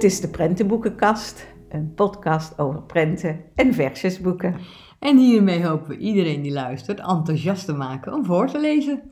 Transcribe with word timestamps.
Dit 0.00 0.10
is 0.10 0.20
de 0.20 0.28
Prentenboekenkast, 0.28 1.46
een 1.68 1.94
podcast 1.94 2.58
over 2.58 2.82
prenten 2.82 3.40
en 3.54 3.74
versjesboeken. 3.74 4.56
En 4.98 5.18
hiermee 5.18 5.66
hopen 5.66 5.88
we 5.88 5.96
iedereen 5.96 6.42
die 6.42 6.52
luistert 6.52 6.98
enthousiast 6.98 7.64
te 7.64 7.72
maken 7.72 8.12
om 8.12 8.24
voor 8.24 8.46
te 8.46 8.60
lezen. 8.60 9.02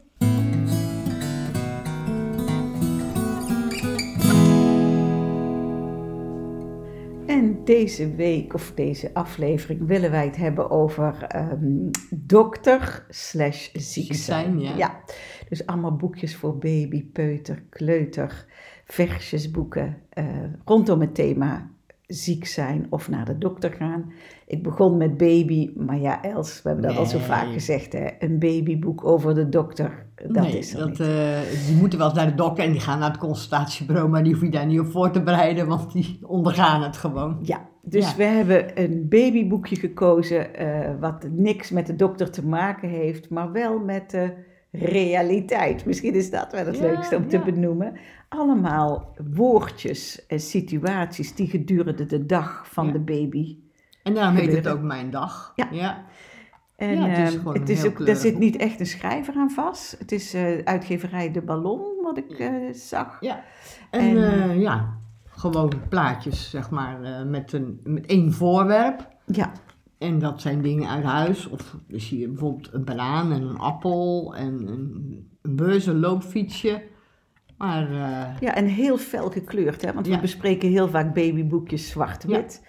En 7.26 7.64
deze 7.64 8.14
week 8.14 8.54
of 8.54 8.72
deze 8.74 9.14
aflevering 9.14 9.86
willen 9.86 10.10
wij 10.10 10.24
het 10.24 10.36
hebben 10.36 10.70
over 10.70 11.22
ehm, 11.22 11.90
dokter 12.10 13.06
slash 13.08 13.68
ziek 13.72 14.14
zijn. 14.14 14.60
ja. 14.60 15.00
Dus 15.48 15.66
allemaal 15.66 15.96
boekjes 15.96 16.36
voor 16.36 16.58
baby, 16.58 17.04
peuter, 17.04 17.62
kleuter, 17.68 18.46
versjesboeken 18.92 19.96
uh, 20.14 20.24
rondom 20.64 21.00
het 21.00 21.14
thema 21.14 21.70
ziek 22.06 22.46
zijn 22.46 22.86
of 22.90 23.08
naar 23.08 23.24
de 23.24 23.38
dokter 23.38 23.72
gaan. 23.72 24.12
Ik 24.46 24.62
begon 24.62 24.96
met 24.96 25.16
baby, 25.16 25.70
maar 25.76 25.98
ja, 25.98 26.22
Els, 26.22 26.62
we 26.62 26.68
hebben 26.68 26.88
dat 26.88 26.96
al 26.96 27.06
zo 27.06 27.18
vaak 27.18 27.52
gezegd, 27.52 27.92
hè? 27.92 28.08
een 28.18 28.38
babyboek 28.38 29.04
over 29.04 29.34
de 29.34 29.48
dokter, 29.48 30.06
dat 30.14 30.42
nee, 30.42 30.58
is 30.58 30.72
er 30.72 30.78
dat, 30.78 30.88
niet. 30.88 31.00
Uh, 31.00 31.66
die 31.66 31.76
moeten 31.76 31.98
wel 31.98 32.08
eens 32.08 32.16
naar 32.16 32.26
de 32.26 32.34
dokter 32.34 32.64
en 32.64 32.72
die 32.72 32.80
gaan 32.80 32.98
naar 32.98 33.10
het 33.10 33.18
consultatiebureau, 33.18 34.08
maar 34.08 34.22
die 34.22 34.32
hoef 34.32 34.42
je 34.42 34.50
daar 34.50 34.66
niet 34.66 34.80
op 34.80 34.90
voor 34.90 35.10
te 35.10 35.22
bereiden, 35.22 35.66
want 35.66 35.92
die 35.92 36.18
ondergaan 36.22 36.82
het 36.82 36.96
gewoon. 36.96 37.38
Ja, 37.42 37.68
dus 37.82 38.16
we 38.16 38.24
hebben 38.24 38.82
een 38.82 39.06
babyboekje 39.08 39.76
gekozen 39.76 40.46
uh, 40.60 41.00
wat 41.00 41.26
niks 41.30 41.70
met 41.70 41.86
de 41.86 41.96
dokter 41.96 42.30
te 42.30 42.46
maken 42.46 42.88
heeft, 42.88 43.30
maar 43.30 43.52
wel 43.52 43.78
met 43.78 44.10
de 44.10 44.32
realiteit. 44.72 45.84
Misschien 45.84 46.14
is 46.14 46.30
dat 46.30 46.52
wel 46.52 46.66
het 46.66 46.76
Ja, 46.76 46.82
leukste 46.82 47.16
om 47.16 47.28
te 47.28 47.38
benoemen. 47.38 47.92
Allemaal 48.28 49.14
woordjes 49.34 50.26
en 50.26 50.40
situaties 50.40 51.34
die 51.34 51.48
gedurende 51.48 52.06
de 52.06 52.26
dag 52.26 52.68
van 52.72 52.86
Ja. 52.86 52.92
de 52.92 52.98
baby 53.00 53.56
En 54.02 54.14
daarom 54.14 54.36
heet 54.36 54.52
het 54.52 54.68
ook 54.68 54.80
mijn 54.82 55.10
dag. 55.10 55.52
Ja. 55.56 55.68
ja. 55.70 56.04
En 56.76 56.94
Ja, 56.94 57.06
het 57.06 57.18
is 57.68 57.82
het 57.82 57.82
heel 57.82 57.90
ook, 58.00 58.06
daar 58.06 58.16
zit 58.16 58.38
niet 58.38 58.56
echt 58.56 58.80
een 58.80 58.86
schrijver 58.86 59.34
aan 59.34 59.50
vast. 59.50 59.98
Het 59.98 60.12
is 60.12 60.34
eh, 60.34 60.58
uitgeverij 60.64 61.32
De 61.32 61.42
Ballon, 61.42 61.82
wat 62.02 62.18
ik 62.18 62.30
eh, 62.30 62.72
zag. 62.72 63.16
Ja. 63.20 63.42
En, 63.90 64.00
En- 64.00 64.16
eh, 64.50 64.60
ja, 64.60 64.98
gewoon 65.26 65.72
plaatjes, 65.88 66.50
zeg 66.50 66.70
maar, 66.70 67.02
eh, 67.02 67.24
met, 67.24 67.52
een, 67.52 67.80
met 67.84 68.06
één 68.06 68.32
voorwerp. 68.32 69.08
Ja, 69.26 69.52
En 69.98 70.18
dat 70.18 70.40
zijn 70.40 70.62
dingen 70.62 70.88
uit 70.88 71.04
huis. 71.04 71.46
Of 71.48 71.76
dan 71.88 72.00
zie 72.00 72.18
je 72.18 72.28
bijvoorbeeld 72.28 72.72
een 72.72 72.84
banaan 72.84 73.32
en 73.32 73.42
een 73.42 73.58
appel 73.58 74.34
en 74.36 74.68
een, 74.68 75.26
een 75.42 75.56
bus, 75.56 75.86
een 75.86 75.98
loopfietsje. 76.00 76.82
Maar 77.58 77.90
eh, 77.90 78.40
ja, 78.40 78.54
en 78.54 78.64
heel 78.66 78.98
fel 78.98 79.30
gekleurd, 79.30 79.82
hè? 79.84 79.92
want 79.92 80.06
we 80.06 80.12
Ja. 80.12 80.20
bespreken 80.20 80.68
heel 80.68 80.88
vaak 80.88 81.14
babyboekjes 81.14 81.88
zwart-wit. 81.88 82.62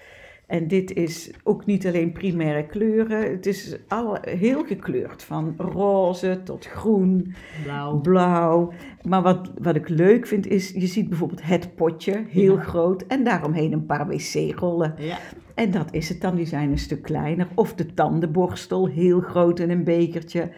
En 0.48 0.68
dit 0.68 0.94
is 0.94 1.32
ook 1.44 1.66
niet 1.66 1.88
alleen 1.88 2.12
primaire 2.12 2.66
kleuren, 2.66 3.32
het 3.32 3.46
is 3.46 3.78
al 3.88 4.18
heel 4.22 4.64
gekleurd, 4.66 5.24
van 5.24 5.54
roze 5.58 6.42
tot 6.44 6.66
groen, 6.66 7.34
blauw. 7.64 8.00
blauw. 8.02 8.72
Maar 9.04 9.22
wat, 9.22 9.52
wat 9.62 9.76
ik 9.76 9.90
leuk 9.90 10.28
vind 10.28 10.48
is, 10.48 10.70
je 10.72 10.88
ziet 10.88 11.10
bijvoorbeeld 11.10 11.44
het 11.44 11.76
potje, 11.76 12.26
heel 12.30 12.56
Ja. 12.56 12.62
groot, 12.64 13.02
en 13.08 13.24
daaromheen 13.24 13.72
een 13.74 13.86
paar 13.86 14.08
wc-rollen. 14.08 14.94
Ja, 14.98 15.18
En 15.60 15.72
dat 15.72 15.94
is 15.94 16.10
het 16.10 16.22
dan, 16.22 16.36
die 16.36 16.46
zijn 16.46 16.72
een 16.72 16.78
stuk 16.80 17.02
kleiner. 17.02 17.48
Of 17.56 17.74
de 17.74 17.94
tandenborstel, 17.94 18.88
heel 18.88 19.20
groot 19.20 19.60
in 19.60 19.70
een 19.70 19.84
bekertje. 19.84 20.52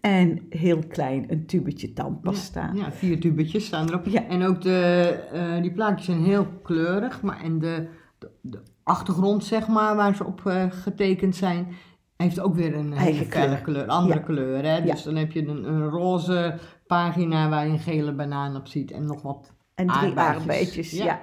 En 0.00 0.46
heel 0.50 0.78
klein, 0.88 1.24
een 1.28 1.46
tubetje 1.46 1.92
tandpasta. 1.92 2.70
ja, 2.74 2.92
vier 2.92 3.20
tubetjes 3.20 3.66
staan 3.66 3.88
erop. 3.88 4.06
Ja. 4.06 4.26
En 4.26 4.42
ook 4.42 4.62
de, 4.62 5.08
eh, 5.32 5.62
die 5.62 5.72
plaatjes 5.72 6.04
zijn 6.06 6.24
heel 6.24 6.46
kleurig. 6.62 7.22
Maar 7.22 7.42
en 7.42 7.58
de, 7.58 7.88
de, 8.18 8.30
de 8.42 8.62
achtergrond, 8.82 9.44
zeg 9.44 9.68
maar, 9.68 9.96
waar 9.96 10.14
ze 10.14 10.24
op 10.24 10.46
eh, 10.46 10.64
getekend 10.70 11.36
zijn, 11.36 11.66
heeft 12.16 12.40
ook 12.40 12.54
weer 12.54 12.74
een 12.74 12.92
hele 12.92 13.24
felle 13.24 13.46
kleur. 13.46 13.62
kleur. 13.62 13.86
Andere 13.86 14.18
Ja. 14.18 14.24
kleur, 14.24 14.64
hè. 14.64 14.82
Dus 14.82 15.02
dan 15.02 15.16
heb 15.16 15.32
je 15.32 15.46
een, 15.46 15.64
een 15.68 15.88
roze 15.88 16.58
pagina 16.86 17.48
waar 17.48 17.66
je 17.66 17.72
een 17.72 17.78
gele 17.78 18.12
banaan 18.12 18.56
op 18.56 18.66
ziet 18.66 18.90
en 18.90 19.06
nog 19.06 19.22
wat 19.22 19.52
En 19.74 19.86
drie 19.86 19.98
Aardbeidjes, 19.98 20.36
aardbeidjes, 20.36 20.90
ja. 20.90 21.04
ja. 21.04 21.20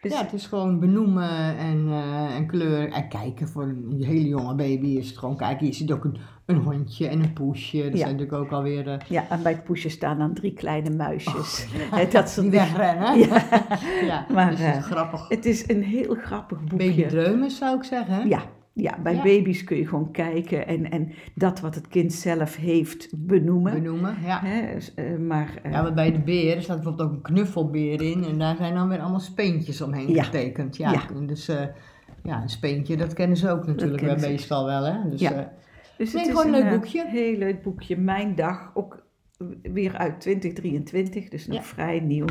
Dus, 0.00 0.12
ja, 0.12 0.22
het 0.22 0.32
is 0.32 0.46
gewoon 0.46 0.80
benoemen 0.80 1.56
en, 1.58 1.86
eh, 1.88 2.34
en 2.36 2.46
kleur. 2.46 2.92
En 2.92 3.08
kijken 3.08 3.48
voor 3.48 3.62
een 3.62 4.02
hele 4.04 4.28
jonge 4.28 4.54
baby 4.54 4.86
is 4.86 5.08
het 5.08 5.18
gewoon 5.18 5.36
kijken. 5.36 5.66
Je 5.66 5.72
ziet 5.72 5.92
ook 5.92 6.04
een, 6.04 6.16
een 6.46 6.56
hondje 6.56 7.08
en 7.08 7.22
een 7.22 7.32
poesje. 7.32 7.76
Dat 7.82 7.92
Ja. 7.92 7.96
zijn 7.98 8.10
natuurlijk 8.16 8.42
ook 8.42 8.50
alweer 8.52 8.88
eh, 8.88 8.98
ja, 9.08 9.24
en 9.30 9.42
bij 9.42 9.52
het 9.52 9.64
poesje 9.64 9.88
staan 9.88 10.18
dan 10.18 10.34
drie 10.34 10.52
kleine 10.54 10.90
muisjes. 10.90 11.66
Hè, 11.94 12.08
dat 12.08 12.28
soort 12.28 12.50
die 12.50 12.58
wegrennen. 12.60 13.18
Ja. 13.18 13.44
ja, 14.10 14.26
Maar, 14.32 14.50
dus 14.50 14.58
het 14.60 14.68
is 14.76 14.82
eh, 14.84 14.90
grappig. 14.90 15.28
Het 15.28 15.44
is 15.46 15.68
een 15.68 15.82
heel 15.82 16.14
grappig 16.22 16.64
boekje. 16.64 16.88
Babydreumes 16.90 17.56
zou 17.58 17.76
ik 17.76 17.84
zeggen. 17.84 18.28
Ja, 18.28 18.40
ja, 18.82 18.98
bij 19.02 19.14
Ja. 19.14 19.22
baby's 19.22 19.64
kun 19.64 19.76
je 19.76 19.86
gewoon 19.88 20.10
kijken 20.10 20.66
en, 20.66 20.90
en 20.90 21.12
dat 21.34 21.60
wat 21.60 21.74
het 21.74 21.88
kind 21.88 22.12
zelf 22.12 22.56
heeft 22.56 23.08
benoemen. 23.26 23.72
Benoemen, 23.72 24.16
ja. 24.22 24.40
Hè, 24.44 24.74
dus, 24.74 24.94
eh, 24.94 25.16
maar 25.16 25.58
eh, 25.62 25.72
Ja, 25.72 25.82
want 25.82 25.94
bij 25.94 26.12
de 26.12 26.20
beer 26.20 26.56
er 26.56 26.62
staat 26.62 26.76
bijvoorbeeld 26.76 27.08
ook 27.08 27.14
een 27.14 27.22
knuffelbeer 27.22 28.02
in. 28.02 28.24
En 28.24 28.38
daar 28.38 28.56
zijn 28.56 28.74
dan 28.74 28.88
weer 28.88 29.00
allemaal 29.00 29.20
speentjes 29.20 29.80
omheen 29.80 30.08
Ja. 30.08 30.22
getekend. 30.22 30.76
Ja, 30.76 31.06
dus 31.26 31.48
eh, 31.48 31.62
ja, 32.22 32.42
een 32.42 32.48
speentje, 32.48 32.96
dat 32.96 33.12
kennen 33.12 33.36
ze 33.36 33.50
ook 33.50 33.66
natuurlijk 33.66 34.18
ze. 34.20 34.28
meestal 34.28 34.64
wel. 34.64 34.84
Hè? 34.84 35.08
Dus, 35.10 35.20
Ja. 35.20 35.52
Dus 35.96 36.12
Nee, 36.12 36.22
het 36.22 36.32
is 36.34 36.38
gewoon 36.40 36.54
een 36.54 36.62
leuk 36.62 36.72
boekje. 36.80 37.04
heel 37.08 37.36
leuk 37.38 37.62
boekje. 37.62 37.96
Mijn 37.96 38.34
dag, 38.34 38.70
ook 38.74 39.06
weer 39.62 39.96
uit 39.96 40.20
2023, 40.20 41.28
dus 41.28 41.46
nog 41.46 41.66
vrij 41.66 42.00
nieuw. 42.00 42.26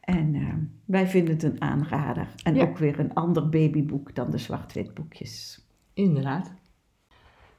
En 0.00 0.34
wij 0.84 1.06
vinden 1.06 1.34
het 1.34 1.42
een 1.42 1.60
aanrader. 1.60 2.26
En 2.42 2.54
Ja. 2.54 2.62
ook 2.62 2.78
weer 2.78 2.98
een 3.00 3.14
ander 3.14 3.48
babyboek 3.48 4.14
dan 4.14 4.30
de 4.30 4.38
zwart-wit 4.38 4.94
boekjes. 4.94 5.63
Inderdaad. 5.94 6.52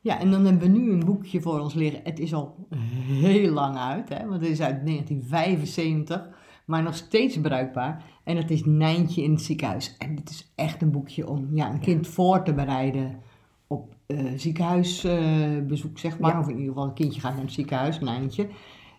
Ja, 0.01 0.19
en 0.19 0.31
dan 0.31 0.45
hebben 0.45 0.71
we 0.71 0.79
nu 0.79 0.91
een 0.91 1.05
boekje 1.05 1.41
voor 1.41 1.59
ons 1.59 1.73
liggen. 1.73 2.01
Het 2.03 2.19
is 2.19 2.33
al 2.33 2.67
heel 3.05 3.51
lang 3.51 3.77
uit, 3.77 4.09
hè, 4.09 4.27
want 4.27 4.41
het 4.41 4.49
is 4.49 4.61
uit 4.61 4.85
1975, 4.85 6.29
maar 6.65 6.83
nog 6.83 6.95
steeds 6.95 7.41
bruikbaar. 7.41 8.03
En 8.23 8.37
het 8.37 8.51
is 8.51 8.65
Nijntje 8.65 9.23
in 9.23 9.31
het 9.31 9.41
ziekenhuis. 9.41 9.95
En 9.97 10.15
dit 10.15 10.29
is 10.29 10.51
echt 10.55 10.81
een 10.81 10.91
boekje 10.91 11.27
om 11.27 11.47
ja, 11.53 11.71
een 11.71 11.79
kind 11.79 12.07
voor 12.07 12.43
te 12.43 12.53
bereiden 12.53 13.19
op 13.67 13.95
eh, 14.05 14.25
ziekenhuisbezoek, 14.35 15.99
zeg 15.99 16.19
maar. 16.19 16.31
Ja. 16.31 16.39
Of 16.39 16.47
in 16.47 16.57
ieder 16.57 16.67
geval 16.67 16.87
een 16.87 16.93
kindje 16.93 17.19
gaat 17.19 17.33
naar 17.33 17.43
het 17.43 17.53
ziekenhuis, 17.53 17.99
Nijntje. 17.99 18.47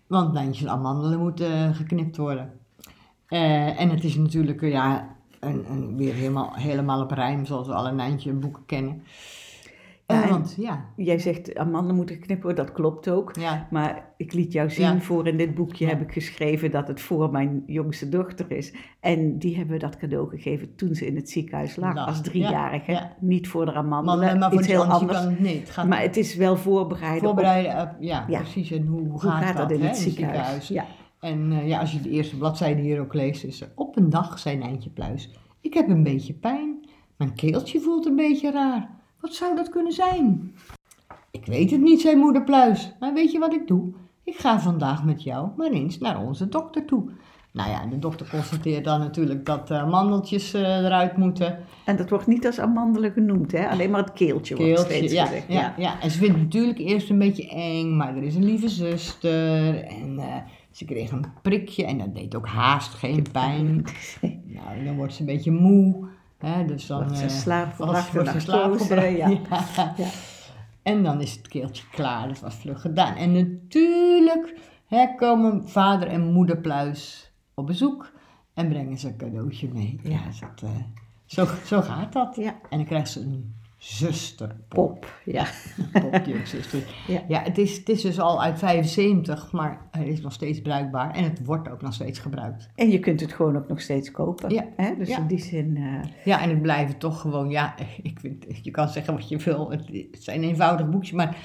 Want 0.07 0.33
Nijntjes 0.33 0.67
amandelen 0.69 1.19
moeten 1.19 1.53
eh, 1.53 1.77
geknipt 1.77 2.17
worden. 2.17 2.53
Eh, 3.27 3.81
en 3.81 3.91
het 3.91 4.05
is 4.05 4.17
natuurlijk 4.17 4.61
ja, 4.61 5.16
een, 5.47 5.97
weer 5.97 6.15
helemaal, 6.15 6.53
helemaal 6.55 7.03
op 7.03 7.11
rijm, 7.11 7.45
zoals 7.45 7.67
we 7.67 7.75
alle 7.75 7.93
Nijntje 7.93 8.33
boeken 8.33 8.62
kennen. 8.67 9.03
Eh, 10.07 10.17
Ja, 10.17 10.23
en- 10.23 10.29
want 10.29 10.55
ja, 10.59 10.84
Jij 10.97 11.19
zegt, 11.19 11.55
Amanda 11.57 11.93
moet 11.93 12.11
geknipt 12.11 12.43
worden, 12.43 12.65
dat 12.65 12.75
klopt 12.75 13.09
ook. 13.09 13.37
ja, 13.41 13.67
Maar 13.71 14.05
ik 14.17 14.33
liet 14.33 14.53
jou 14.53 14.71
zien, 14.71 14.85
Ja. 14.95 15.01
voor 15.01 15.27
in 15.27 15.37
dit 15.37 15.55
boekje 15.55 15.87
heb 15.87 16.01
ik 16.01 16.12
geschreven 16.12 16.71
dat 16.71 16.89
het 16.89 17.01
voor 17.01 17.31
mijn 17.31 17.62
jongste 17.67 18.09
dochter 18.09 18.51
is. 18.51 18.75
En 19.01 19.39
die 19.39 19.56
hebben 19.56 19.75
we 19.75 19.81
dat 19.81 19.97
cadeau 19.97 20.29
gegeven 20.29 20.75
toen 20.75 20.95
ze 20.95 21.06
in 21.06 21.17
het 21.17 21.31
ziekenhuis 21.31 21.77
lag, 21.77 22.06
als 22.06 22.21
driejarige. 22.23 22.93
ja, 22.93 22.99
ja. 22.99 23.17
Niet 23.21 23.49
voor 23.49 23.65
de 23.65 23.71
maar, 23.73 23.81
amandelen, 23.81 24.39
maar 24.39 24.51
voor 24.51 24.59
iets 24.59 24.69
heel 24.69 24.85
anders, 24.85 25.19
kan 25.21 25.29
het 25.31 25.41
niet. 25.41 25.61
Het 25.61 25.71
gaat 25.71 25.87
Maar 25.87 26.01
het 26.03 26.17
is 26.17 26.35
wel 26.37 26.56
voorbereiden 26.56 27.23
voorbereiden, 27.23 27.81
op- 27.83 27.97
ja, 28.01 28.25
Ja. 28.29 28.39
precies. 28.41 28.71
En 28.71 28.87
hoe, 28.87 29.09
hoe 29.09 29.21
gaat, 29.21 29.43
gaat 29.45 29.56
dat 29.56 29.71
in 29.71 29.81
het 29.83 29.97
ziekenhuis. 29.97 30.69
Ja. 30.69 30.85
En 31.21 31.53
eh, 31.53 31.69
ja, 31.69 31.81
als 31.81 31.93
je 31.93 32.00
de 32.00 32.10
eerste 32.10 32.37
bladzijde 32.37 32.81
hier 32.81 33.00
ook 33.00 33.15
leest, 33.15 33.44
is 33.44 33.60
er 33.60 33.72
op 33.75 33.97
een 33.97 34.10
dag, 34.10 34.38
zei 34.38 34.56
Nijntje 34.56 34.91
Pluis, 34.91 35.31
ik 35.60 35.75
heb 35.75 35.88
een 35.88 36.03
beetje 36.03 36.32
pijn. 36.32 36.88
Mijn 37.17 37.35
keeltje 37.35 37.81
voelt 37.81 38.06
een 38.06 38.17
beetje 38.17 38.50
raar. 38.50 38.91
Wat 39.20 39.35
zou 39.35 39.56
dat 39.56 39.69
kunnen 39.69 39.93
zijn? 39.93 40.55
Ik 41.31 41.46
weet 41.46 41.70
het 41.70 41.81
niet, 41.81 42.00
zei 42.00 42.17
moeder 42.17 42.44
Pluis. 42.44 42.93
Maar 43.00 43.14
weet 43.14 43.32
je 43.32 43.38
wat 43.38 43.52
ik 43.52 43.67
doe? 43.67 43.93
Ik 44.25 44.37
ga 44.37 44.61
vandaag 44.61 45.05
met 45.05 45.23
jou 45.23 45.49
maar 45.56 45.70
eens 45.70 45.99
naar 45.99 46.23
onze 46.23 46.49
dokter 46.49 46.85
toe. 46.85 47.11
Nou 47.52 47.70
ja, 47.70 47.87
de 47.87 47.99
dokter 47.99 48.29
constateert 48.31 48.85
dan 48.85 48.99
natuurlijk 48.99 49.46
dat 49.46 49.69
de 49.69 49.85
mandeltjes 49.91 50.55
eh, 50.55 50.85
eruit 50.85 51.17
moeten. 51.17 51.58
En 51.85 51.96
dat 51.96 52.11
wordt 52.11 52.26
niet 52.26 52.46
als 52.46 52.58
amandelen 52.58 53.12
genoemd, 53.12 53.52
hè? 53.52 53.69
alleen 53.69 53.91
maar 53.91 54.00
het 54.00 54.12
keeltje, 54.12 54.56
wordt 54.56 54.81
steeds 54.81 55.12
ja, 55.12 55.25
gezegd. 55.25 55.44
ja, 55.49 55.75
ja. 55.76 56.00
En 56.00 56.11
ze 56.11 56.19
vindt 56.19 56.35
het 56.35 56.43
natuurlijk 56.43 56.79
eerst 56.79 57.11
een 57.11 57.19
beetje 57.19 57.49
eng, 57.49 57.96
maar 57.96 58.17
er 58.17 58.23
is 58.23 58.35
een 58.35 58.44
lieve 58.44 58.69
zuster. 58.69 59.85
En 59.85 60.20
ze 60.76 60.84
kreeg 60.84 61.11
een 61.11 61.25
prikje 61.43 61.84
en 61.84 61.99
dat 61.99 62.14
deed 62.14 62.34
ook 62.34 62.46
haast 62.46 62.94
geen 62.94 63.26
pijn. 63.32 63.84
Nou, 64.44 64.84
dan 64.84 64.96
wordt 64.96 65.14
ze 65.14 65.20
een 65.20 65.26
beetje 65.26 65.50
moe. 65.50 66.08
Hè, 66.38 66.64
dus 66.64 66.87
dan, 66.87 66.99
Wordt 67.02 67.17
ze 67.19 67.25
eh, 67.25 67.31
slaapgebracht 67.31 68.12
wordt 68.12 68.32
door 68.32 68.40
ze 68.40 68.46
slaapgebracht, 68.46 69.17
ja. 69.17 69.28
ja. 69.28 69.94
Ja. 69.96 70.08
En 70.82 71.02
dan 71.02 71.20
is 71.20 71.32
het 71.32 71.49
keeltje 71.49 71.84
klaar, 71.90 72.28
dat 72.28 72.40
was 72.40 72.55
vlug 72.55 72.81
gedaan. 72.81 73.14
En 73.17 73.32
natuurlijk 73.32 74.55
hè, 74.87 75.06
komen 75.17 75.69
vader 75.69 76.08
en 76.08 76.32
moeder 76.32 76.56
Pluis 76.58 77.32
op 77.55 77.67
bezoek 77.67 78.12
en 78.55 78.69
brengen 78.69 78.99
ze 78.99 79.08
een 79.08 79.17
cadeautje 79.17 79.69
mee. 79.72 80.00
Ja, 80.02 80.11
Ja. 80.11 80.20
dat, 80.40 80.62
eh, 80.62 80.70
zo, 81.25 81.46
zo 81.64 81.82
gaat 81.82 82.12
dat. 82.12 82.37
Ja. 82.37 82.55
En 82.70 82.76
dan 82.79 82.87
krijgt 82.87 83.11
ze 83.11 83.20
een 83.20 83.55
zuster 83.87 84.56
Pop, 84.69 85.15
ja. 85.25 85.47
Ja. 87.06 87.23
Ja, 87.29 87.43
het, 87.43 87.59
is, 87.59 87.77
het 87.77 87.88
is 87.88 88.03
dus 88.03 88.21
al 88.21 88.43
uit 88.43 88.59
75, 88.59 89.53
maar 89.53 89.81
het 89.91 90.06
is 90.06 90.21
nog 90.21 90.33
steeds 90.33 90.61
bruikbaar 90.61 91.15
en 91.15 91.25
het 91.25 91.44
wordt 91.44 91.71
ook 91.71 91.83
nog 91.83 91.94
steeds 91.94 92.19
gebruikt. 92.19 92.69
En 92.75 92.91
je 92.91 92.99
kunt 92.99 93.21
het 93.21 93.33
gewoon 93.33 93.56
ook 93.56 93.69
nog 93.69 93.81
steeds 93.81 94.11
kopen. 94.11 94.50
Ja. 94.50 94.65
Hè? 94.77 94.94
Dus 94.99 95.09
Ja. 95.09 95.19
in 95.19 95.27
die 95.27 95.43
zin, 95.43 95.77
eh, 95.77 96.11
Ja, 96.25 96.41
en 96.43 96.49
het 96.50 96.62
blijven 96.62 96.99
toch 96.99 97.21
gewoon, 97.21 97.50
ja, 97.50 97.75
ik 98.03 98.21
vind, 98.21 98.44
je 98.62 98.71
kan 98.71 98.88
zeggen 98.88 99.15
wat 99.15 99.29
je 99.29 99.37
wil. 99.37 99.71
Het, 99.71 99.87
het 100.11 100.23
zijn 100.23 100.43
eenvoudige 100.43 100.89
boekjes, 100.89 101.12
maar 101.12 101.37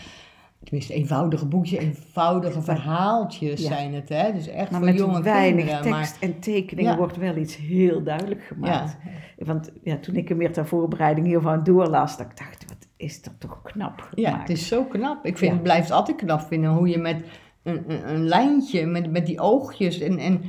tenminste 0.63 0.93
eenvoudige 0.93 1.45
boekjes, 1.45 1.79
eenvoudige 1.79 2.61
verhaaltjes 2.61 3.61
Ja. 3.61 3.67
zijn 3.67 3.93
het, 3.93 4.09
hè. 4.09 4.33
Dus 4.33 4.47
echt 4.47 4.71
maar 4.71 4.79
voor 4.79 4.89
met 4.89 4.97
jonge 4.97 5.21
weinig 5.21 5.65
kinderen. 5.65 5.93
tekst 5.97 6.21
en 6.21 6.39
tekeningen 6.39 6.91
Ja. 6.91 6.97
wordt 6.97 7.17
wel 7.17 7.35
iets 7.35 7.57
heel 7.57 8.03
duidelijk 8.03 8.41
gemaakt. 8.43 8.97
ja, 9.37 9.45
Want 9.45 9.71
ja, 9.83 9.97
toen 9.97 10.15
ik 10.15 10.27
hem 10.29 10.37
weer 10.37 10.53
ter 10.53 10.65
voorbereiding 10.67 11.25
hiervan 11.27 11.63
doorlas, 11.63 12.17
dat 12.17 12.25
ik 12.25 12.37
dacht, 12.37 12.65
wat 12.67 12.87
is 12.97 13.21
dat 13.21 13.33
toch 13.39 13.61
knap 13.61 13.99
gemaakt. 13.99 14.19
ja, 14.19 14.39
het 14.39 14.49
is 14.49 14.67
zo 14.67 14.83
knap. 14.83 15.25
Ik 15.25 15.37
vind, 15.37 15.51
het 15.53 15.63
blijft 15.63 15.91
altijd 15.91 16.17
knap 16.17 16.41
vinden 16.41 16.69
hoe 16.71 16.87
je 16.87 16.97
met 16.97 17.23
een, 17.63 17.83
een, 17.87 18.09
een 18.13 18.27
lijntje, 18.27 18.85
met, 18.85 19.11
met 19.11 19.25
die 19.25 19.39
oogjes 19.39 19.99
en, 19.99 20.17
en, 20.17 20.41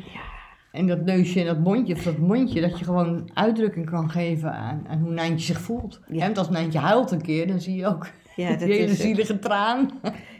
en 0.72 0.86
dat 0.86 1.04
neusje 1.04 1.40
en 1.40 1.46
dat 1.46 1.58
mondje, 1.58 1.94
of 1.94 2.02
dat 2.02 2.18
mondje, 2.18 2.60
dat 2.60 2.78
je 2.78 2.84
gewoon 2.84 3.30
uitdrukking 3.34 3.90
kan 3.90 4.10
geven 4.10 4.52
aan, 4.52 4.84
aan 4.88 4.98
hoe 4.98 5.12
Nijntje 5.12 5.46
zich 5.46 5.60
voelt. 5.60 6.00
Ja. 6.06 6.18
Want 6.18 6.38
als 6.38 6.50
Nijntje 6.50 6.78
huilt 6.78 7.10
een 7.10 7.22
keer, 7.22 7.46
dan 7.46 7.60
zie 7.60 7.76
je 7.76 7.86
ook 7.86 8.06
Ja, 8.36 8.48
die 8.56 8.58
dat 8.58 8.68
hele 8.68 8.92
is, 8.92 9.00
zielige 9.00 9.38
traan. 9.38 9.90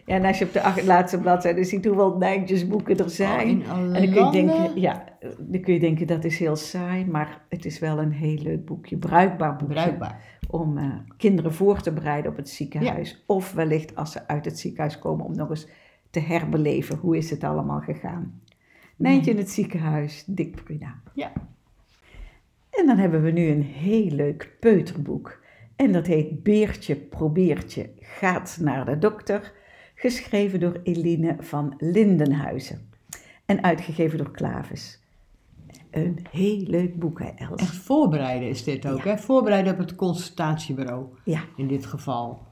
ja, 0.07 0.15
en 0.15 0.25
als 0.25 0.39
je 0.39 0.45
op 0.45 0.53
de 0.53 0.83
laatste 0.87 1.19
bladzijde 1.19 1.65
ziet 1.65 1.85
hoeveel 1.85 2.17
Nijntjesboeken 2.17 2.97
er 2.97 3.11
zijn. 3.11 3.63
Oh, 3.63 3.71
alle 3.71 3.97
en 3.97 4.13
dan 4.13 4.13
kun, 4.13 4.25
je 4.25 4.31
denken, 4.47 4.81
ja, 4.81 5.05
dan 5.39 5.61
kun 5.61 5.75
je 5.75 5.81
denken 5.81 6.07
dat 6.07 6.25
is 6.25 6.39
heel 6.39 6.57
saai, 6.57 7.07
maar 7.07 7.41
het 7.49 7.65
is 7.65 7.79
wel 7.79 7.99
een 7.99 8.13
heel 8.13 8.39
leuk 8.43 8.65
boekje, 8.65 8.97
bruikbaar 8.97 9.57
boekje. 9.57 9.75
Bruikbaar. 9.75 10.21
Om 10.51 10.79
eh, 10.79 10.85
kinderen 11.17 11.53
voor 11.53 11.81
te 11.81 11.93
bereiden 11.93 12.31
op 12.31 12.37
het 12.37 12.49
ziekenhuis. 12.49 13.23
Of 13.27 13.53
wellicht 13.53 13.97
als 13.97 14.13
ze 14.13 14.29
uit 14.29 14.45
het 14.45 14.59
ziekenhuis 14.59 14.99
komen 14.99 15.25
om 15.25 15.37
nog 15.37 15.51
eens 15.51 15.67
te 16.11 16.21
herbeleven. 16.21 16.99
Hoe 16.99 17.17
is 17.17 17.31
het 17.31 17.45
allemaal 17.45 17.81
gegaan? 17.81 18.41
Nijntje 18.97 19.31
in 19.31 19.37
het 19.37 19.51
ziekenhuis, 19.51 20.25
Dick 20.27 20.65
Bruna. 20.65 20.95
Ja. 21.15 21.33
En 22.71 22.87
dan 22.87 22.97
hebben 22.97 23.23
we 23.23 23.31
nu 23.31 23.47
een 23.49 23.63
heel 23.63 24.11
leuk 24.11 24.57
peuterboek. 24.61 25.41
En 25.77 25.93
dat 25.93 26.07
heet 26.07 26.43
Beertje 26.43 26.97
Probeertje 26.97 27.91
gaat 28.01 28.59
naar 28.61 28.85
de 28.85 28.99
dokter. 28.99 29.53
Geschreven 29.95 30.61
door 30.61 30.81
Eline 30.83 31.37
van 31.39 31.75
Lindenhuizen. 31.79 32.89
En 33.47 33.63
uitgegeven 33.63 34.19
door 34.19 34.31
Klavis. 34.31 35.01
Een 35.91 36.27
heel 36.31 36.59
leuk 36.59 36.99
boek, 36.99 37.19
hè, 37.19 37.29
Els? 37.37 37.61
Echt 37.63 37.77
voorbereiden 37.77 38.49
is 38.49 38.65
dit 38.65 38.87
ook, 38.89 39.03
Ja. 39.03 39.11
hè? 39.11 39.19
Voorbereiden 39.19 39.73
op 39.73 39.79
het 39.79 39.95
consultatiebureau, 39.95 41.07
Ja, 41.25 41.41
in 41.57 41.67
dit 41.67 41.87
geval. 41.87 42.43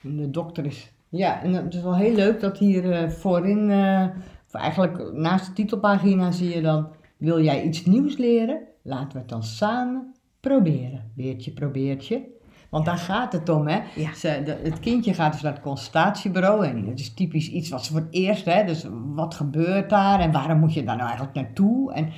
De 0.00 0.30
dokter 0.30 0.64
is... 0.66 0.92
Ja, 1.08 1.42
en 1.42 1.52
het 1.52 1.74
is 1.74 1.82
wel 1.82 1.96
heel 1.96 2.14
leuk 2.14 2.40
dat 2.40 2.58
hier 2.58 2.92
eh, 2.92 3.10
voorin, 3.10 3.70
eh, 3.70 4.06
of 4.48 4.54
eigenlijk 4.60 5.12
naast 5.12 5.46
de 5.46 5.52
titelpagina 5.52 6.30
zie 6.30 6.54
je 6.54 6.62
dan... 6.62 6.88
Wil 7.16 7.42
jij 7.42 7.62
iets 7.62 7.84
nieuws 7.84 8.16
leren? 8.16 8.60
Laten 8.82 9.12
we 9.12 9.18
het 9.18 9.28
dan 9.28 9.42
samen 9.42 10.14
proberen. 10.40 11.10
Beertje, 11.14 11.50
probeertje. 11.52 12.22
Want 12.68 12.84
daar 12.84 12.98
gaat 12.98 13.32
het 13.32 13.48
om, 13.48 13.66
hè? 13.66 13.80
Ja. 13.94 14.14
Ze, 14.14 14.42
de- 14.44 14.60
het 14.62 14.80
kindje 14.80 15.14
gaat 15.14 15.32
dus 15.32 15.42
naar 15.42 15.52
het 15.52 15.62
consultatiebureau 15.62 16.66
en 16.66 16.86
het 16.86 17.00
is 17.00 17.14
typisch 17.14 17.50
iets 17.50 17.68
wat 17.68 17.84
ze 17.84 17.92
voor 17.92 18.00
het 18.00 18.14
eerst, 18.14 18.44
hè? 18.44 18.64
Dus 18.64 18.86
wat 19.14 19.34
gebeurt 19.34 19.90
daar 19.90 20.20
en 20.20 20.32
waarom 20.32 20.58
moet 20.58 20.74
je 20.74 20.84
daar 20.84 20.96
nou 20.96 21.08
eigenlijk 21.08 21.36
naartoe? 21.36 21.92
En, 21.92 22.08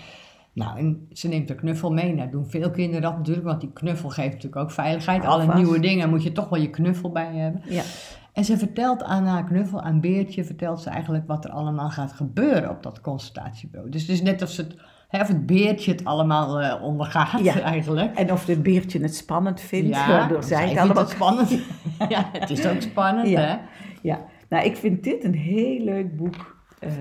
nou, 0.52 0.78
en 0.78 1.06
ze 1.12 1.28
neemt 1.28 1.48
de 1.48 1.54
knuffel 1.54 1.92
mee. 1.92 2.14
Nou, 2.14 2.30
doen 2.30 2.46
veel 2.46 2.70
kinderen 2.70 3.02
dat 3.02 3.16
natuurlijk, 3.16 3.46
want 3.46 3.60
die 3.60 3.72
knuffel 3.72 4.08
geeft 4.08 4.32
natuurlijk 4.34 4.62
ook 4.62 4.70
veiligheid. 4.70 5.24
Alle 5.24 5.54
nieuwe 5.54 5.80
dingen 5.80 6.10
moet 6.10 6.22
je 6.22 6.32
toch 6.32 6.48
wel 6.48 6.60
je 6.60 6.70
knuffel 6.70 7.10
bij 7.10 7.34
hebben. 7.34 7.62
ja. 7.64 7.82
En 8.32 8.44
ze 8.44 8.58
vertelt 8.58 9.02
aan 9.02 9.26
haar 9.26 9.44
knuffel, 9.44 9.80
aan 9.82 10.00
Beertje, 10.00 10.44
vertelt 10.44 10.80
ze 10.80 10.90
eigenlijk 10.90 11.26
wat 11.26 11.44
er 11.44 11.50
allemaal 11.50 11.90
gaat 11.90 12.12
gebeuren 12.12 12.70
op 12.70 12.82
dat 12.82 13.00
consultatiebureau. 13.00 13.90
Dus 13.90 14.00
het 14.00 14.10
is 14.10 14.22
net 14.22 14.42
of, 14.42 14.48
ze 14.50 14.62
het, 14.62 14.76
hè, 15.08 15.20
of 15.20 15.28
het 15.28 15.46
Beertje 15.46 15.92
het 15.92 16.04
allemaal 16.04 16.60
eh, 16.60 16.82
ondergaat 16.82 17.40
Ja. 17.40 17.60
eigenlijk. 17.60 18.14
En 18.16 18.32
of 18.32 18.46
het 18.46 18.62
beertje 18.62 19.00
het 19.00 19.14
spannend 19.16 19.60
vindt, 19.60 19.88
Ja, 19.88 20.08
waardoor 20.08 20.42
zij 20.42 20.68
het 20.68 20.78
allemaal... 20.78 20.96
vindt 20.96 21.10
spannend. 21.10 21.50
ja, 22.08 22.28
het 22.32 22.50
is 22.50 22.66
ook 22.66 22.80
spannend, 22.80 23.28
Ja. 23.28 23.40
hè? 23.40 23.56
Ja, 24.02 24.18
nou 24.48 24.64
ik 24.64 24.76
vind 24.76 25.04
dit 25.04 25.24
een 25.24 25.34
heel 25.34 25.84
leuk 25.84 26.16
boek 26.16 26.59
eh, 26.80 26.92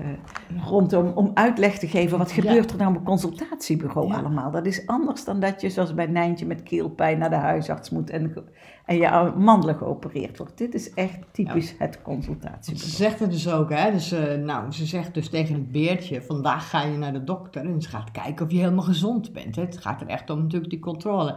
rondom 0.66 1.06
om 1.14 1.30
uitleg 1.34 1.78
te 1.78 1.88
geven 1.88 2.18
wat 2.18 2.28
Ja. 2.32 2.34
gebeurt 2.42 2.70
er 2.70 2.76
nou 2.76 2.90
op 2.90 2.96
een 2.96 3.02
consultatiebureau 3.04 4.08
Ja. 4.08 4.16
allemaal. 4.18 4.50
Dat 4.50 4.66
is 4.66 4.86
anders 4.86 5.24
dan 5.24 5.40
dat 5.40 5.60
je 5.60 5.70
zoals 5.70 5.94
bij 5.94 6.06
Nijntje 6.06 6.46
met 6.46 6.62
keelpijn 6.62 7.18
naar 7.18 7.30
de 7.30 7.36
huisarts 7.36 7.90
moet 7.90 8.10
en, 8.10 8.34
en 8.84 8.96
je 8.96 9.32
mandelijk 9.36 9.78
geopereerd 9.78 10.38
wordt. 10.38 10.58
Dit 10.58 10.74
is 10.74 10.94
echt 10.94 11.18
typisch 11.32 11.74
het 11.78 11.94
Ze 11.94 12.02
consultatiebureau. 12.02 12.90
zegt 12.92 13.18
het 13.20 13.30
dus 13.30 13.50
ook, 13.52 13.70
hè? 13.70 13.90
Dus, 13.90 14.12
eh, 14.12 14.34
nou, 14.34 14.72
ze 14.72 14.86
zegt 14.86 15.14
dus 15.14 15.28
tegen 15.28 15.54
het 15.54 15.72
beertje: 15.72 16.22
vandaag 16.22 16.70
ga 16.70 16.82
je 16.82 16.96
naar 16.96 17.12
de 17.12 17.24
dokter 17.24 17.64
en 17.64 17.82
ze 17.82 17.88
gaat 17.88 18.10
kijken 18.10 18.44
of 18.46 18.52
je 18.52 18.58
helemaal 18.58 18.84
gezond 18.84 19.32
bent. 19.32 19.56
Hè? 19.56 19.62
Het 19.62 19.78
gaat 19.80 20.00
er 20.00 20.06
echt 20.06 20.30
om 20.30 20.40
natuurlijk 20.42 20.70
die 20.70 20.80
controle. 20.80 21.36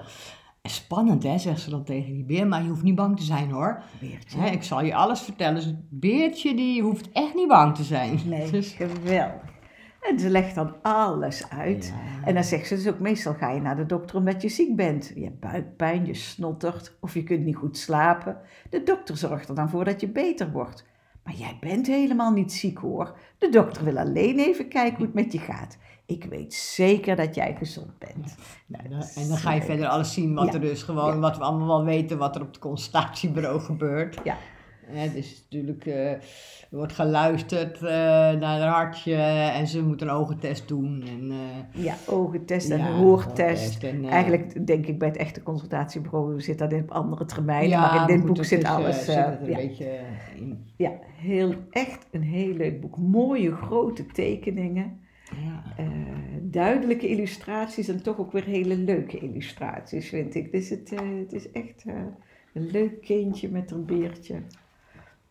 En 0.64 0.72
spannend, 0.72 1.24
hè, 1.24 1.38
zegt 1.38 1.62
ze 1.62 1.70
dan 1.70 1.84
tegen 1.84 2.14
die 2.14 2.24
beer, 2.24 2.48
maar 2.48 2.64
je 2.64 2.70
hoeft 2.70 2.84
niet 2.84 2.96
bang 2.96 3.18
te 3.18 3.24
zijn 3.24 3.52
hoor. 3.52 3.84
Beertje. 4.00 4.40
Hè, 4.40 4.50
ik 4.50 4.64
zal 4.64 4.84
je 4.84 4.96
alles 4.96 5.22
vertellen. 5.22 5.56
Dus 5.56 5.66
het 5.66 5.90
beertje 5.90 6.56
die 6.56 6.82
hoeft 6.82 7.12
echt 7.12 7.36
niet 7.36 7.48
bang 7.48 7.76
te 7.76 7.84
zijn. 7.84 8.20
Nee, 8.26 8.52
Dus, 8.52 8.72
geweldig. 8.72 9.52
En 10.02 10.20
ze 10.20 10.30
legt 10.30 10.56
dan 10.56 10.76
alles 10.82 11.50
uit. 11.50 11.94
En 12.24 12.34
dan 12.34 12.44
zegt 12.44 12.68
ze 12.68 12.76
dus 12.76 12.88
ook, 12.88 13.00
meestal 13.00 13.34
ga 13.34 13.52
je 13.52 13.62
naar 13.62 13.76
de 13.76 13.86
dokter 13.86 14.18
omdat 14.18 14.42
je 14.42 14.50
ziek 14.50 14.76
bent. 14.76 15.12
Je 15.16 15.24
hebt 15.24 15.40
buikpijn, 15.40 16.06
je 16.06 16.14
snottert 16.14 16.98
of 17.00 17.14
je 17.14 17.24
kunt 17.24 17.46
niet 17.46 17.56
goed 17.56 17.78
slapen. 17.78 18.38
De 18.70 18.84
dokter 18.84 19.18
zorgt 19.18 19.50
er 19.50 19.56
dan 19.56 19.70
voor 19.70 19.86
dat 19.86 20.02
je 20.02 20.10
beter 20.10 20.52
wordt. 20.52 20.86
Maar 21.24 21.34
jij 21.34 21.58
bent 21.60 21.88
helemaal 21.88 22.32
niet 22.32 22.54
ziek 22.54 22.78
hoor. 22.78 23.18
De 23.38 23.50
dokter 23.50 23.84
wil 23.84 23.98
alleen 23.98 24.40
even 24.40 24.68
kijken 24.68 24.96
hoe 24.98 25.06
het 25.06 25.14
met 25.16 25.34
je 25.34 25.40
gaat. 25.40 25.78
Ik 26.06 26.24
weet 26.24 26.54
zeker 26.54 27.16
dat 27.16 27.36
jij 27.36 27.56
gezond 27.56 28.00
bent. 28.00 28.36
nou, 28.68 28.84
en 29.16 29.28
dan 29.28 29.38
ga 29.38 29.54
je 29.54 29.62
verder 29.62 29.88
alles 29.88 30.14
zien 30.14 30.34
wat 30.34 30.46
Ja. 30.48 30.54
er 30.54 30.62
dus 30.62 30.84
gewoon, 30.84 31.14
Ja. 31.14 31.20
wat 31.20 31.38
we 31.38 31.44
allemaal 31.44 31.68
wel 31.68 31.86
weten, 31.86 32.18
wat 32.18 32.36
er 32.36 32.42
op 32.42 32.48
het 32.48 32.60
consultatiebureau 32.60 33.60
gebeurt. 33.62 34.20
Ja, 34.24 34.38
Hè, 34.86 35.14
dus 35.14 35.44
natuurlijk, 35.50 35.86
eh, 35.86 36.12
er 36.12 36.20
wordt 36.70 36.94
geluisterd 36.94 37.76
eh, 37.76 37.82
naar 37.82 38.60
haar 38.60 38.68
hartje 38.68 39.16
en 39.54 39.68
ze 39.68 39.84
moet 39.84 40.02
een 40.02 40.10
ogentest 40.10 40.68
doen. 40.68 41.04
En, 41.08 41.32
eh, 41.32 41.84
ja 41.84 41.96
ogentest 42.08 42.70
en 42.70 42.78
Ja, 42.78 42.88
een 42.88 42.94
hoortest. 42.94 43.84
en, 43.84 44.06
Eigenlijk 44.06 44.68
denk 44.68 44.86
ik 44.86 45.00
bij 45.00 45.08
het 45.08 45.18
echte 45.18 45.44
consultatiebureau 45.44 46.42
zit 46.42 46.58
dat 46.58 46.72
in 46.72 46.82
op 46.82 46.92
andere 46.92 47.26
termijnen. 47.26 47.70
ja, 47.70 47.82
maar 47.82 48.02
in 48.02 48.16
dit 48.16 48.26
goed, 48.26 48.36
boek 48.36 48.46
zit 48.46 48.64
is, 48.64 48.70
alles. 48.70 49.06
zit 49.06 49.16
er 49.16 49.22
ja. 49.22 49.38
een 49.40 49.56
beetje 49.56 50.00
in. 50.36 50.66
Ja, 50.76 50.92
heel, 51.18 51.54
echt 51.70 52.08
een 52.12 52.24
heel 52.24 52.54
leuk 52.54 52.82
boek. 52.82 52.98
Mooie 52.98 53.56
grote 53.56 54.06
tekeningen. 54.06 55.02
Ja. 55.46 55.64
duidelijke 56.42 57.08
illustraties 57.08 57.88
en 57.88 58.04
toch 58.04 58.20
ook 58.20 58.32
weer 58.32 58.44
hele 58.44 58.78
leuke 58.78 59.18
illustraties, 59.18 60.10
vind 60.10 60.36
ik. 60.36 60.52
Dus 60.52 60.70
het, 60.70 60.90
het 60.90 61.34
is 61.34 61.52
echt 61.52 61.86
een 62.54 62.72
leuk 62.72 63.02
kindje 63.02 63.50
met 63.50 63.72
een 63.72 63.86
beertje. 63.86 64.36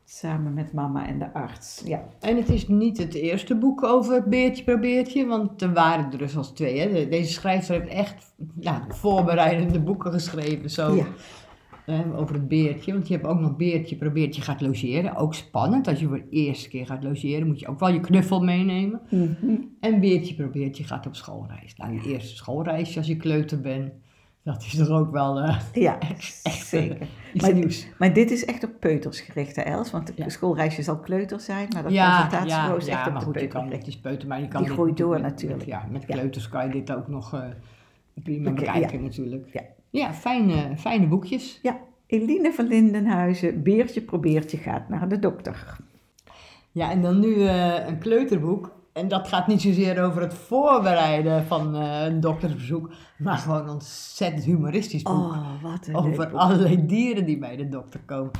Samen 0.04 0.54
met 0.54 0.73
mama 0.73 1.06
en 1.06 1.18
de 1.18 1.32
arts. 1.35 1.82
Ja, 1.85 2.04
En 2.21 2.37
het 2.37 2.49
is 2.49 2.68
niet 2.68 2.99
het 2.99 3.14
eerste 3.14 3.54
boek 3.56 3.85
over 3.85 4.28
Beertje 4.28 4.64
probeertje, 4.64 5.26
want 5.26 5.62
er 5.62 5.73
waren 5.73 6.12
er 6.12 6.18
dus 6.18 6.37
al 6.37 6.52
twee. 6.52 6.78
Hè. 6.80 6.92
De- 6.92 7.09
Deze 7.09 7.32
schrijfster 7.32 7.80
heeft 7.80 7.92
echt 7.92 8.35
ja, 8.61 8.85
voorbereidende 8.88 9.80
boeken 9.80 10.12
geschreven 10.12 10.71
zo, 10.71 10.94
ja. 11.87 12.04
over 12.16 12.35
het 12.35 12.49
beertje. 12.49 12.92
Want 12.92 13.09
je 13.09 13.14
hebt 13.14 13.26
ook 13.26 13.40
nog 13.40 13.56
Beertje 13.56 13.97
probeertje 13.97 14.42
gaat 14.42 14.61
logeren. 14.61 15.16
Ook 15.16 15.35
spannend, 15.35 15.88
als 15.88 16.00
je 16.00 16.06
voor 16.06 16.16
de 16.30 16.37
eerste 16.37 16.68
keer 16.68 16.87
gaat 16.87 17.02
logeren 17.04 17.47
moet 17.47 17.61
je 17.61 17.68
ook 17.68 17.80
wel 17.80 17.88
je 17.92 18.00
knuffel 18.00 18.40
meenemen. 18.44 19.00
Mhm. 19.11 19.56
En 19.80 20.00
Beertje 20.00 20.35
probeertje 20.35 20.85
gaat 20.85 21.06
op 21.06 21.14
schoolreis. 21.16 21.76
Nou, 21.76 21.92
je 21.94 22.12
eerste 22.12 22.37
schoolreisje 22.37 22.99
als 22.99 23.06
je 23.06 23.16
kleuter 23.16 23.61
bent, 23.61 23.92
dat 24.42 24.62
is 24.62 24.76
toch 24.76 24.88
ook 24.88 25.11
wel 25.12 25.40
eh, 25.40 25.56
ja 25.72 25.99
echt 26.42 26.66
zeker. 26.66 27.00
eh, 27.00 27.06
iets 27.32 27.44
Maar, 27.44 27.54
nieuws. 27.54 27.87
maar 27.99 28.12
dit 28.12 28.30
is 28.30 28.44
echt 28.44 28.64
op 28.64 28.70
peuters 28.80 29.20
gericht, 29.20 29.56
hè, 29.56 29.62
Els? 29.62 29.90
Want 29.90 30.06
de 30.06 30.12
Ja. 30.16 30.28
schoolreisje 30.28 30.82
zal 30.82 30.99
kleuter 30.99 31.40
zijn, 31.40 31.68
maar 31.72 31.82
dat 31.82 31.92
Ja, 31.92 32.26
is 32.26 32.32
echt 32.32 32.49
ja 32.49 33.06
op 33.06 33.12
maar 33.12 33.18
de 33.20 33.25
goed, 33.25 33.34
je 33.34 33.40
peuter 33.40 33.49
kan 33.49 33.62
gericht. 33.62 33.76
netjes 33.84 34.00
peuteren, 34.00 34.28
maar 34.28 34.40
je 34.40 34.49
kan 34.49 34.62
Die 34.62 34.72
groeit 34.72 34.96
door 34.96 35.12
met- 35.12 35.22
natuurlijk. 35.22 35.58
Met, 35.61 35.68
ja, 35.68 35.87
met 35.90 36.04
kleuters 36.04 36.49
kan 36.49 36.66
je 36.66 36.72
dit 36.72 36.92
ook 36.92 37.08
nog 37.08 37.34
eh, 37.34 37.40
prima 38.22 38.50
bekijken 38.50 39.02
natuurlijk. 39.02 39.49
Ja. 39.52 39.61
Ja, 39.90 40.12
fijne, 40.14 40.76
fijne 40.76 41.06
boekjes. 41.06 41.58
Ja, 41.62 41.78
Eline 42.06 42.52
van 42.52 42.66
Lindenhuizen, 42.66 43.62
Beertje 43.62 44.00
probeertje 44.00 44.56
gaat 44.56 44.88
naar 44.88 45.08
de 45.08 45.18
dokter. 45.18 45.76
Ja, 46.70 46.90
en 46.90 47.02
dan 47.02 47.20
nu 47.20 47.34
een 47.42 47.99
kleuterboek. 47.99 48.80
En 48.92 49.08
dat 49.08 49.28
gaat 49.28 49.46
niet 49.46 49.62
zozeer 49.62 50.02
over 50.04 50.22
het 50.22 50.34
voorbereiden 50.34 51.46
van 51.46 51.75
eh, 51.76 52.04
een 52.04 52.20
doktersbezoek, 52.20 52.90
maar 53.18 53.38
gewoon 53.38 53.62
een 53.62 53.68
ontzettend 53.68 54.44
humoristisch 54.44 55.02
boek. 55.02 55.14
Oh, 55.14 55.62
wat 55.62 55.87
een 55.87 55.96
over 55.96 56.28
boek. 56.28 56.38
allerlei 56.40 56.87
dieren 56.87 57.25
die 57.25 57.38
bij 57.38 57.56
de 57.56 57.68
dokter 57.68 58.00
komen. 58.06 58.30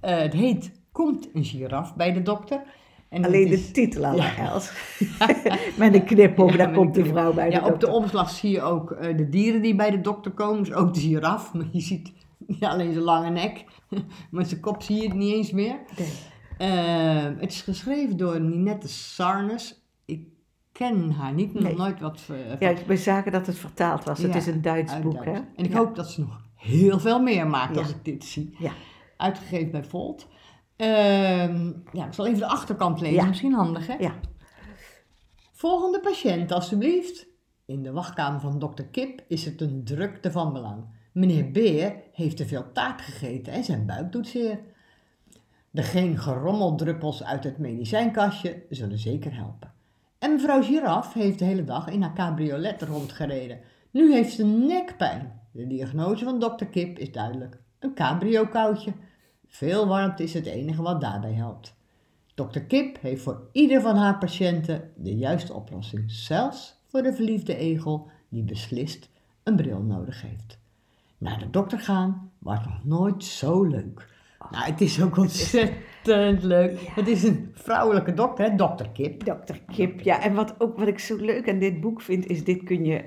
Eh, 0.00 0.16
het 0.18 0.32
heet 0.32 0.78
Komt 0.92 1.28
een 1.34 1.44
giraf 1.44 1.94
bij 1.96 2.12
de 2.12 2.22
dokter? 2.22 2.62
En 3.08 3.24
Alleen 3.24 3.46
is- 3.46 3.66
de 3.66 3.72
titel 3.72 4.04
al, 4.06 4.16
Ja. 4.16 4.36
Els. 4.36 4.72
Met 5.78 5.94
een 5.94 6.04
knipoog, 6.04 6.50
Ja, 6.50 6.56
daar 6.56 6.72
komt 6.72 6.94
de 6.94 7.00
knip. 7.00 7.12
vrouw 7.14 7.32
bij 7.32 7.44
de 7.48 7.50
ja, 7.50 7.56
dokter. 7.60 7.74
op 7.74 7.80
de 7.80 7.90
omslag 7.90 8.30
zie 8.30 8.50
je 8.50 8.62
ook 8.62 8.90
eh, 8.90 9.16
de 9.16 9.28
dieren 9.28 9.62
die 9.62 9.74
bij 9.74 9.90
de 9.90 10.00
dokter 10.00 10.30
komen, 10.30 10.62
dus 10.64 10.72
ook 10.72 10.94
de 10.94 11.00
giraf. 11.00 11.52
Maar 11.54 11.66
je 11.72 11.80
ziet 11.80 12.12
Ja, 12.46 12.68
alleen 12.70 12.92
zijn 12.92 13.04
lange 13.04 13.30
nek. 13.30 13.64
Met 14.30 14.48
zijn 14.48 14.60
kop 14.60 14.82
zie 14.82 14.96
je 14.96 15.08
het 15.08 15.16
niet 15.16 15.34
eens 15.34 15.50
meer. 15.52 15.76
Het 17.38 17.52
is 17.52 17.62
geschreven 17.62 18.16
door 18.16 18.40
Ninette 18.40 18.88
Sarnes. 18.88 19.79
Ken 20.80 21.10
haar 21.10 21.32
niet, 21.32 21.54
nog 21.54 21.62
Nee. 21.62 21.76
nooit 21.76 22.00
wat... 22.00 22.20
eh, 22.30 22.60
Ja, 22.60 22.74
we 22.86 22.96
zagen 22.96 23.32
dat 23.32 23.46
het 23.46 23.56
vertaald 23.58 24.04
was. 24.04 24.18
Het 24.22 24.34
is 24.34 24.46
een 24.46 24.62
Duits 24.62 24.92
uit 24.92 25.02
boek, 25.02 25.12
Duits. 25.12 25.30
hè? 25.30 25.36
En 25.56 25.64
ik 25.64 25.70
Ja. 25.70 25.76
hoop 25.78 25.94
dat 25.94 26.10
ze 26.10 26.20
nog 26.20 26.40
heel 26.54 26.98
veel 27.00 27.22
meer 27.22 27.46
maakt 27.46 27.76
als 27.76 27.90
ik 27.90 28.04
dit 28.04 28.24
zie. 28.24 28.54
Ja. 28.58 28.72
Uitgegeven 29.16 29.70
bij 29.70 29.84
Volt. 29.84 30.26
Ehm, 30.76 31.72
ja, 31.92 32.06
ik 32.06 32.12
zal 32.12 32.26
even 32.26 32.38
de 32.38 32.46
achterkant 32.46 33.00
lezen, 33.00 33.28
misschien 33.28 33.52
handig 33.52 33.86
hè? 33.86 33.94
Ja. 33.94 34.14
Volgende 35.52 36.00
patiënt, 36.00 36.52
alstublieft. 36.52 37.26
In 37.66 37.82
de 37.82 37.92
wachtkamer 37.92 38.40
van 38.40 38.58
dokter 38.58 38.84
Kip 38.86 39.24
is 39.28 39.44
het 39.44 39.60
een 39.60 39.84
drukte 39.84 40.32
van 40.32 40.52
belang. 40.52 40.84
Meneer 41.12 41.50
Beer 41.50 41.94
heeft 42.12 42.36
te 42.36 42.46
veel 42.46 42.72
taart 42.72 43.00
gegeten 43.02 43.52
en 43.52 43.64
zijn 43.64 43.86
buik 43.86 44.12
doet 44.12 44.26
zeer. 44.28 44.60
De 45.70 45.82
geen 45.82 46.18
gerommeldruppels 46.18 47.24
uit 47.24 47.44
het 47.44 47.58
medicijnkastje 47.58 48.62
zullen 48.70 48.98
zeker 48.98 49.34
helpen. 49.36 49.72
En 50.20 50.32
mevrouw 50.32 50.62
Giraf 50.62 51.12
heeft 51.12 51.38
de 51.38 51.44
hele 51.44 51.64
dag 51.64 51.88
in 51.88 52.02
haar 52.02 52.14
cabriolet 52.14 52.82
rondgereden. 52.82 53.60
Nu 53.90 54.12
heeft 54.12 54.32
ze 54.32 54.44
nekpijn. 54.44 55.40
De 55.52 55.66
diagnose 55.66 56.24
van 56.24 56.40
dokter 56.40 56.66
Kip 56.66 56.98
is 56.98 57.12
duidelijk. 57.12 57.60
Een 57.78 57.94
cabrio-koutje. 57.94 58.92
Veel 59.46 59.86
warmte 59.86 60.22
is 60.22 60.34
het 60.34 60.46
enige 60.46 60.82
wat 60.82 61.00
daarbij 61.00 61.32
helpt. 61.32 61.74
Dokter 62.34 62.62
Kip 62.64 63.00
heeft 63.00 63.22
voor 63.22 63.48
ieder 63.52 63.80
van 63.80 63.96
haar 63.96 64.18
patiënten 64.18 64.90
de 64.96 65.16
juiste 65.16 65.52
oplossing. 65.52 66.10
Zelfs 66.10 66.80
voor 66.86 67.02
de 67.02 67.12
verliefde 67.12 67.56
egel 67.56 68.10
die 68.28 68.42
beslist 68.42 69.08
een 69.42 69.56
bril 69.56 69.80
nodig 69.80 70.22
heeft. 70.22 70.58
Naar 71.18 71.38
de 71.38 71.50
dokter 71.50 71.80
gaan 71.80 72.30
was 72.38 72.64
nog 72.64 72.84
nooit 72.84 73.24
zo 73.24 73.62
leuk. 73.62 74.08
Nou, 74.50 74.64
het 74.64 74.80
is 74.80 75.02
ook 75.02 75.16
ontzettend 75.16 75.78
leuk. 76.02 76.78
Het 76.80 77.08
is 77.08 77.22
een 77.22 77.50
vrouwelijke 77.54 78.14
dokter, 78.14 78.44
hè? 78.44 78.56
dokter 78.56 78.88
Kip. 78.92 79.24
Dokter 79.24 79.60
Kip, 79.72 80.00
ja. 80.00 80.22
En 80.22 80.34
wat, 80.34 80.54
ook, 80.58 80.78
wat 80.78 80.88
ik 80.88 80.98
zo 80.98 81.16
leuk 81.16 81.48
aan 81.48 81.58
dit 81.58 81.80
boek 81.80 82.00
vind, 82.00 82.26
is 82.26 82.44
dit 82.44 82.62
kun 82.62 82.84
je... 82.84 83.04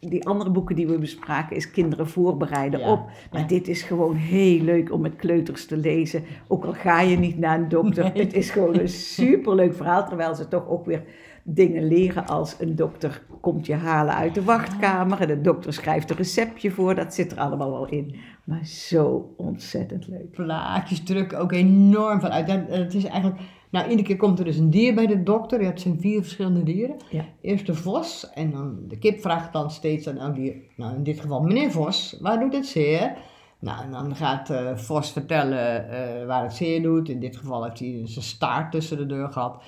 Die 0.00 0.26
andere 0.26 0.50
boeken 0.50 0.76
die 0.76 0.86
we 0.86 0.98
bespraken, 0.98 1.56
is 1.56 1.70
kinderen 1.70 2.08
voorbereiden 2.08 2.80
Ja, 2.80 2.92
op. 2.92 3.06
Maar 3.32 3.40
ja. 3.40 3.46
dit 3.46 3.68
is 3.68 3.82
gewoon 3.82 4.14
heel 4.16 4.60
leuk 4.60 4.92
om 4.92 5.00
met 5.00 5.16
kleuters 5.16 5.66
te 5.66 5.76
lezen. 5.76 6.24
Ook 6.48 6.64
al 6.64 6.72
ga 6.72 7.00
je 7.00 7.18
niet 7.18 7.38
naar 7.38 7.58
een 7.58 7.68
dokter. 7.68 8.12
Nee. 8.12 8.22
Het 8.22 8.34
is 8.34 8.50
gewoon 8.50 8.78
een 8.78 8.88
superleuk 8.88 9.74
verhaal. 9.74 10.06
Terwijl 10.06 10.34
ze 10.34 10.48
toch 10.48 10.68
ook 10.68 10.86
weer 10.86 11.04
dingen 11.42 11.86
leren 11.86 12.26
als 12.26 12.56
een 12.58 12.76
dokter 12.76 13.22
komt 13.40 13.66
je 13.66 13.74
halen 13.74 14.14
uit 14.14 14.34
de 14.34 14.44
wachtkamer. 14.44 15.20
En 15.20 15.26
de 15.26 15.40
dokter 15.40 15.72
schrijft 15.72 16.10
een 16.10 16.16
receptje 16.16 16.70
voor. 16.70 16.94
Dat 16.94 17.14
zit 17.14 17.32
er 17.32 17.38
allemaal 17.38 17.70
wel 17.70 17.86
in. 17.86 18.14
Maar 18.44 18.66
zo 18.66 19.34
ontzettend 19.36 20.08
leuk. 20.08 20.30
Plaatjes 20.30 21.02
drukken 21.02 21.38
ook 21.38 21.52
enorm 21.52 22.20
van 22.20 22.30
uit. 22.30 22.48
En 22.48 22.66
Het 22.68 22.94
is 22.94 23.04
eigenlijk, 23.04 23.40
nou, 23.70 23.88
iedere 23.88 24.08
keer 24.08 24.16
komt 24.16 24.38
er 24.38 24.44
dus 24.44 24.56
een 24.56 24.70
dier 24.70 24.94
bij 24.94 25.06
de 25.06 25.22
dokter. 25.22 25.60
Ja, 25.62 25.68
het 25.68 25.80
zijn 25.80 26.00
vier 26.00 26.22
verschillende 26.22 26.62
dieren. 26.62 26.96
Ja. 27.10 27.24
Eerst 27.40 27.66
de 27.66 27.74
vos 27.74 28.30
en 28.30 28.50
dan 28.50 28.78
de 28.88 28.98
kip 28.98 29.20
vraagt 29.20 29.52
dan 29.52 29.70
steeds 29.70 30.08
aan 30.08 30.34
dier, 30.34 30.54
nou 30.76 30.94
in 30.94 31.02
dit 31.02 31.20
geval 31.20 31.42
meneer 31.42 31.70
Vos, 31.70 32.16
waar 32.20 32.40
doet 32.40 32.52
het 32.52 32.66
zeer? 32.66 33.16
Nou, 33.58 33.84
en 33.84 33.90
dan 33.90 34.16
gaat 34.16 34.50
eh, 34.50 34.76
Vos 34.76 35.12
vertellen 35.12 35.88
eh, 35.88 36.26
waar 36.26 36.42
het 36.42 36.54
zeer 36.54 36.82
doet. 36.82 37.08
In 37.08 37.20
dit 37.20 37.36
geval 37.36 37.64
heeft 37.64 37.78
hij 37.78 38.00
zijn 38.04 38.24
staart 38.24 38.72
tussen 38.72 38.96
de 38.96 39.06
deur 39.06 39.28
gehad. 39.28 39.62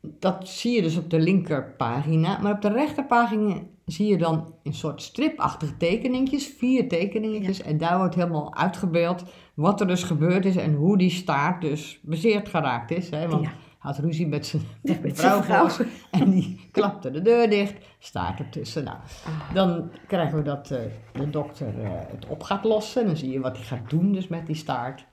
Dat 0.00 0.48
zie 0.48 0.74
je 0.74 0.82
dus 0.82 0.96
op 0.96 1.10
de 1.10 1.18
linkerpagina. 1.20 2.38
Maar 2.38 2.52
op 2.52 2.62
de 2.62 2.72
rechterpagina 2.72 3.56
zie 3.84 4.06
je 4.06 4.18
dan 4.18 4.54
een 4.62 4.74
soort 4.74 5.02
stripachtige 5.02 5.76
tekeningjes, 5.76 6.46
vier 6.58 6.88
tekeningetjes. 6.88 7.62
En 7.62 7.78
daar 7.78 7.98
wordt 7.98 8.14
helemaal 8.14 8.54
uitgebeeld 8.54 9.22
wat 9.54 9.80
er 9.80 9.86
dus 9.86 10.02
gebeurd 10.02 10.44
is 10.44 10.56
en 10.56 10.74
hoe 10.74 10.98
die 10.98 11.10
staart 11.10 11.60
dus 11.60 12.00
bezeerd 12.02 12.48
geraakt 12.48 12.90
is. 12.90 13.10
Hè? 13.10 13.28
Want 13.28 13.42
Ja. 13.44 13.48
hij 13.48 13.58
had 13.78 13.98
ruzie 13.98 14.26
met 14.26 14.46
zijn 14.46 14.62
vrouw, 15.44 15.68
en 16.10 16.30
die 16.30 16.68
klapte 16.72 17.10
de 17.10 17.22
deur 17.22 17.50
dicht, 17.50 17.74
staart 17.98 18.38
ertussen. 18.38 18.84
Nou, 18.84 18.96
Ah. 19.26 19.54
dan 19.54 19.90
krijgen 20.06 20.38
we 20.38 20.44
dat 20.44 20.70
eh, 20.70 20.80
de 21.12 21.30
dokter 21.30 21.82
eh, 21.82 21.90
het 21.92 22.26
op 22.26 22.42
gaat 22.42 22.64
lossen. 22.64 23.06
Dan 23.06 23.16
zie 23.16 23.30
je 23.30 23.40
wat 23.40 23.56
hij 23.56 23.66
gaat 23.66 23.90
doen 23.90 24.12
dus 24.12 24.28
met 24.28 24.46
die 24.46 24.56
staart. 24.56 25.06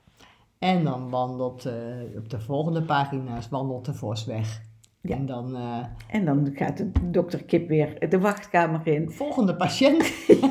En 0.58 0.84
dan 0.84 1.10
wandelt 1.10 1.64
eh, 1.66 1.74
op 2.16 2.30
de 2.30 2.40
volgende 2.40 2.82
pagina's 2.82 3.48
wandelt 3.48 3.84
de 3.84 3.94
vos 3.94 4.24
weg. 4.24 4.60
Ja. 5.08 5.14
En 5.16 5.26
dan 5.26 5.56
eh, 5.56 5.84
En 6.10 6.24
dan 6.24 6.50
gaat 6.54 6.76
de 6.76 6.90
dokter 7.10 7.44
Kip 7.44 7.68
weer 7.68 8.08
de 8.08 8.18
wachtkamer 8.18 8.80
in. 8.84 9.10
volgende 9.22 9.56
patiënt. 9.56 10.12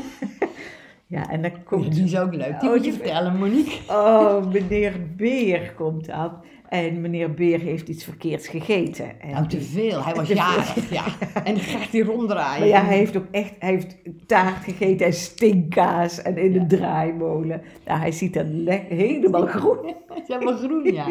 Ja, 1.08 1.30
en 1.30 1.42
dan 1.42 1.64
komt... 1.64 1.94
die 1.96 2.04
is 2.04 2.18
ook 2.18 2.34
leuk. 2.34 2.60
Die 2.60 2.70
Oh, 2.70 2.76
moet 2.76 2.86
je 2.86 2.94
vertellen, 2.94 3.38
Monique. 3.38 3.80
Oh, 3.90 4.52
meneer 4.52 4.94
Beer 5.18 5.74
komt 5.76 6.10
aan. 6.10 6.42
En 6.70 7.02
meneer 7.02 7.34
Beer 7.34 7.60
heeft 7.60 7.88
iets 7.88 8.04
verkeerds 8.04 8.48
gegeten. 8.48 9.22
En 9.22 9.30
Nou, 9.32 9.48
te 9.48 9.62
veel. 9.62 10.04
Hij 10.04 10.14
was 10.14 10.28
jarig, 10.44 10.90
ja. 10.92 11.04
En 11.44 11.54
dan 11.54 11.64
gaat 11.64 11.92
hij 11.92 12.02
ronddraaien. 12.02 12.60
maar 12.60 12.68
ja, 12.68 12.84
hij 12.86 12.98
heeft 12.98 13.18
ook 13.18 13.26
echt 13.32 13.54
hij 13.60 13.70
heeft 13.72 13.96
taart 14.28 14.64
gegeten 14.64 15.06
en 15.06 15.14
stinkkaas 15.14 16.22
en 16.22 16.38
in 16.38 16.52
de 16.52 16.66
draaimolen. 16.78 17.62
Nou, 17.86 18.00
hij 18.00 18.12
ziet 18.12 18.36
er 18.36 18.46
le- 18.46 18.86
helemaal 18.90 19.46
groen. 19.48 19.94
Hij 20.08 20.24
helemaal 20.28 20.58
groen, 20.58 20.94
ja. 20.94 21.08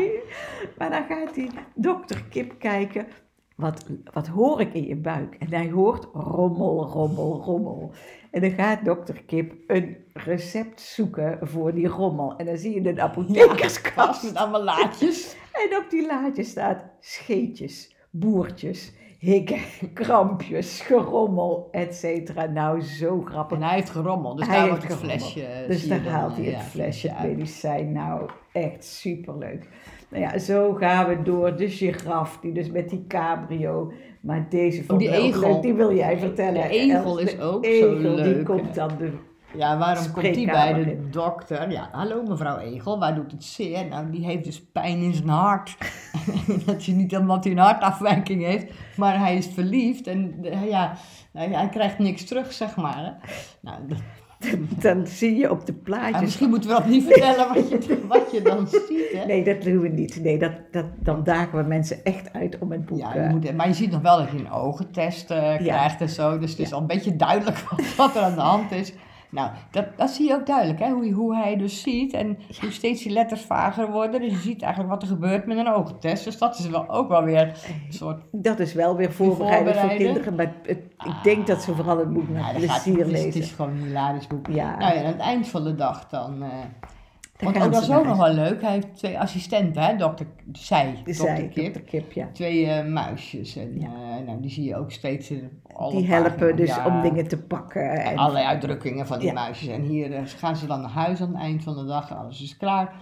Maar 0.78 0.90
dan 0.90 1.04
gaat 1.08 1.34
die 1.34 1.48
dokter 1.74 2.24
Kip 2.30 2.54
kijken. 2.58 3.06
Wat, 3.54 3.86
wat 4.12 4.26
hoor 4.26 4.60
ik 4.60 4.74
in 4.74 4.86
je 4.86 4.96
buik? 4.96 5.34
En 5.38 5.46
hij 5.54 5.70
hoort 5.70 6.08
rommel, 6.12 6.84
rommel, 6.86 7.40
rommel. 7.44 7.92
En 8.30 8.40
dan 8.40 8.50
gaat 8.50 8.84
dokter 8.84 9.22
Kip 9.26 9.52
een 9.66 9.96
recept 10.12 10.80
zoeken 10.80 11.38
voor 11.42 11.74
die 11.74 11.86
rommel. 11.88 12.36
En 12.36 12.46
dan 12.46 12.56
zie 12.56 12.82
je 12.82 12.88
een 12.88 13.00
apothekerskast. 13.00 13.94
Kast 13.94 14.22
met 14.22 14.34
allemaal 14.36 14.62
laadjes. 14.64 15.36
En 15.70 15.76
op 15.76 15.90
die 15.90 16.06
laadje 16.06 16.42
staat 16.44 16.82
scheetjes, 17.00 17.96
boertjes, 18.10 18.92
hikken, 19.18 19.60
krampjes, 19.92 20.80
gerommel, 20.80 21.68
et 21.70 21.94
cetera. 21.94 22.44
Nou, 22.46 22.80
zo 22.82 23.22
grappig. 23.24 23.56
En 23.58 23.62
hij 23.64 23.74
heeft 23.74 23.90
gerommeld, 23.90 24.38
dus 24.38 24.46
Hij 24.46 24.56
daar 24.58 24.68
wordt 24.68 24.82
het 24.82 24.92
gerommeld. 24.92 25.20
flesje. 25.22 25.46
eh, 25.46 25.68
Dus 25.68 25.88
daar 25.88 26.06
haalt 26.06 26.36
hij 26.36 26.44
het 26.44 26.54
ja, 26.54 26.60
flesje, 26.60 27.14
uit. 27.14 27.28
medicijn. 27.36 27.92
Nou, 27.92 28.30
echt 28.52 28.84
superleuk. 28.84 29.68
Nou 30.14 30.26
ja, 30.26 30.38
zo 30.38 30.74
gaan 30.74 31.08
we 31.08 31.22
door. 31.22 31.56
De 31.56 31.70
giraf, 31.70 32.38
die 32.40 32.52
dus 32.52 32.70
met 32.70 32.88
die 32.88 33.04
cabrio. 33.08 33.92
Maar 34.20 34.46
deze 34.48 34.84
vond 34.84 35.00
die 35.00 35.08
ik 35.08 35.14
ook 35.14 35.24
egel. 35.24 35.60
die 35.60 35.74
wil 35.74 35.94
jij 35.94 36.18
vertellen. 36.18 36.62
De 36.62 36.68
egel 36.68 37.18
is 37.18 37.36
de 37.36 37.42
ook 37.42 37.64
zo 37.64 37.70
egel, 37.70 37.98
Die 37.98 38.24
leuk, 38.24 38.44
komt 38.44 38.66
hè. 38.66 38.72
dan 38.72 38.90
de... 38.98 39.12
Ja, 39.56 39.78
waarom 39.78 40.12
komt 40.12 40.36
hij 40.36 40.44
bij 40.44 40.72
de 40.72 41.08
dokter? 41.10 41.70
Ja, 41.70 41.88
hallo 41.92 42.22
mevrouw 42.22 42.58
Egel, 42.58 42.98
waar 42.98 43.14
doet 43.14 43.30
het 43.30 43.44
zeer? 43.44 43.86
Nou, 43.86 44.10
die 44.10 44.24
heeft 44.24 44.44
dus 44.44 44.64
pijn 44.72 44.98
in 44.98 45.14
zijn 45.14 45.28
hart. 45.28 45.76
dat 46.66 46.76
is 46.76 46.86
niet 46.86 47.16
omdat 47.16 47.44
hij 47.44 47.52
een 47.52 47.58
hartafwijking 47.58 48.42
heeft, 48.42 48.72
maar 48.96 49.18
hij 49.18 49.36
is 49.36 49.46
verliefd 49.46 50.06
en 50.06 50.38
ja, 50.68 50.96
hij, 51.32 51.48
hij 51.48 51.68
krijgt 51.68 51.98
niks 51.98 52.24
terug, 52.24 52.52
zeg 52.52 52.76
maar. 52.76 52.96
Hè. 52.96 53.28
Nou, 53.60 53.78
Dan 54.78 55.06
zie 55.06 55.36
je 55.36 55.50
op 55.50 55.66
de 55.66 55.72
plaatjes... 55.72 56.20
misschien 56.20 56.48
moeten 56.48 56.70
we 56.70 56.76
dat 56.76 56.86
niet 56.86 57.04
vertellen 57.04 57.54
wat 57.54 57.68
je, 57.68 57.98
wat 58.08 58.32
je 58.32 58.42
dan 58.42 58.68
ziet. 58.68 59.12
Hè. 59.12 59.24
Nee, 59.26 59.44
dat 59.44 59.62
doen 59.62 59.80
we 59.80 59.88
niet. 59.88 60.22
Nee, 60.22 60.38
dat, 60.38 60.52
dat, 60.70 60.84
dan 60.98 61.24
dagen 61.24 61.58
we 61.58 61.68
mensen 61.68 62.04
echt 62.04 62.32
uit 62.32 62.58
om 62.58 62.72
het 62.72 62.86
boek... 62.86 62.98
Ja, 62.98 63.14
eh, 63.14 63.22
je 63.22 63.28
moet, 63.28 63.56
maar 63.56 63.68
je 63.68 63.74
ziet 63.74 63.90
nog 63.90 64.00
wel 64.00 64.18
dat 64.18 64.30
je 64.30 64.38
een 64.38 64.50
ogentest 64.50 65.30
eh, 65.30 65.56
krijgt 65.56 66.00
en 66.00 66.08
zo. 66.08 66.38
Dus 66.38 66.50
het 66.50 66.58
is 66.58 66.72
al 66.72 66.80
een 66.80 66.86
beetje 66.86 67.16
duidelijk 67.16 67.58
wat, 67.58 67.94
wat 67.96 68.16
er 68.16 68.22
aan 68.22 68.34
de 68.34 68.40
hand 68.40 68.72
is. 68.72 68.92
Nou, 69.34 69.50
dat, 69.70 69.84
dat 69.96 70.10
zie 70.10 70.26
je 70.28 70.34
ook 70.34 70.46
duidelijk, 70.46 70.78
hè? 70.78 70.90
Hoe, 70.90 71.10
hoe 71.12 71.36
hij 71.36 71.56
dus 71.56 71.82
ziet. 71.82 72.12
En 72.12 72.38
hoe 72.60 72.70
steeds 72.70 73.02
die 73.02 73.12
letters 73.12 73.40
vager 73.42 73.90
worden. 73.90 74.20
Dus 74.20 74.30
je 74.30 74.38
ziet 74.38 74.62
eigenlijk 74.62 74.92
wat 74.92 75.02
er 75.02 75.08
gebeurt 75.08 75.46
met 75.46 75.56
een 75.58 75.68
ogentest. 75.68 76.24
Dus 76.24 76.38
dat 76.38 76.58
is 76.58 76.68
wel 76.68 76.88
ook 76.90 77.08
wel 77.08 77.22
weer 77.24 77.40
een 77.48 77.92
soort... 77.92 78.20
Dat 78.32 78.58
is 78.58 78.72
wel 78.74 78.96
weer 78.96 79.12
voorbereidend 79.12 79.76
voor 79.76 79.88
kinderen. 79.88 80.34
Maar 80.34 80.52
het- 80.62 80.78
ik 81.04 81.14
denk 81.22 81.46
dat 81.46 81.62
ze 81.62 81.74
vooral 81.74 81.98
het 81.98 82.12
boek 82.12 82.28
met 82.28 82.42
dat 82.42 82.62
gaat, 82.62 82.82
plezier 82.82 82.98
het, 83.04 83.12
is, 83.12 83.24
het 83.24 83.34
is 83.34 83.50
gewoon 83.50 83.70
een 83.70 83.82
hilarisch 83.82 84.26
boek. 84.26 84.46
Ja. 84.50 84.76
Nou 84.76 84.94
ja, 84.94 85.00
aan 85.00 85.06
het 85.06 85.18
eind 85.18 85.48
van 85.48 85.64
de 85.64 85.74
dag 85.74 86.08
dan... 86.08 86.42
eh, 86.42 86.48
Dan 86.48 86.58
want 87.44 87.56
ook 87.64 87.72
dat 87.72 87.82
is 87.82 87.90
ook 87.90 88.06
nog 88.06 88.16
wel 88.16 88.32
leuk. 88.34 88.60
Hij 88.62 88.72
heeft 88.72 88.96
twee 88.96 89.18
assistenten, 89.18 89.82
hè? 89.82 89.96
Dokter, 89.96 90.26
zij, 90.52 90.92
dokter 90.94 91.14
Zij, 91.14 91.48
Kip. 91.54 91.64
dokter 91.64 91.82
Kip, 91.82 92.12
ja. 92.12 92.28
Twee 92.32 92.66
eh, 92.66 92.86
muisjes. 92.86 93.56
En 93.56 93.80
Ja. 93.80 93.86
eh, 93.86 94.26
nou, 94.26 94.40
die 94.40 94.50
zie 94.50 94.64
je 94.64 94.76
ook 94.76 94.90
steeds 94.90 95.30
in 95.30 95.62
alle 95.72 95.96
Die 95.96 96.06
helpen 96.06 96.32
pagina's. 96.34 96.56
dus 96.56 96.68
Ja. 96.76 96.86
om 96.86 97.02
dingen 97.02 97.28
te 97.28 97.42
pakken. 97.42 97.90
En, 97.90 98.16
allerlei 98.16 98.44
uitdrukkingen 98.46 99.06
van 99.06 99.18
die 99.18 99.32
muisjes. 99.32 99.68
En 99.68 99.82
hier 99.82 100.12
eh, 100.14 100.22
gaan 100.26 100.56
ze 100.56 100.66
dan 100.66 100.80
naar 100.80 100.90
huis 100.90 101.20
aan 101.20 101.28
het 101.32 101.40
eind 101.42 101.62
van 101.62 101.74
de 101.76 101.84
dag. 101.84 102.16
Alles 102.16 102.42
is 102.42 102.56
klaar. 102.56 102.94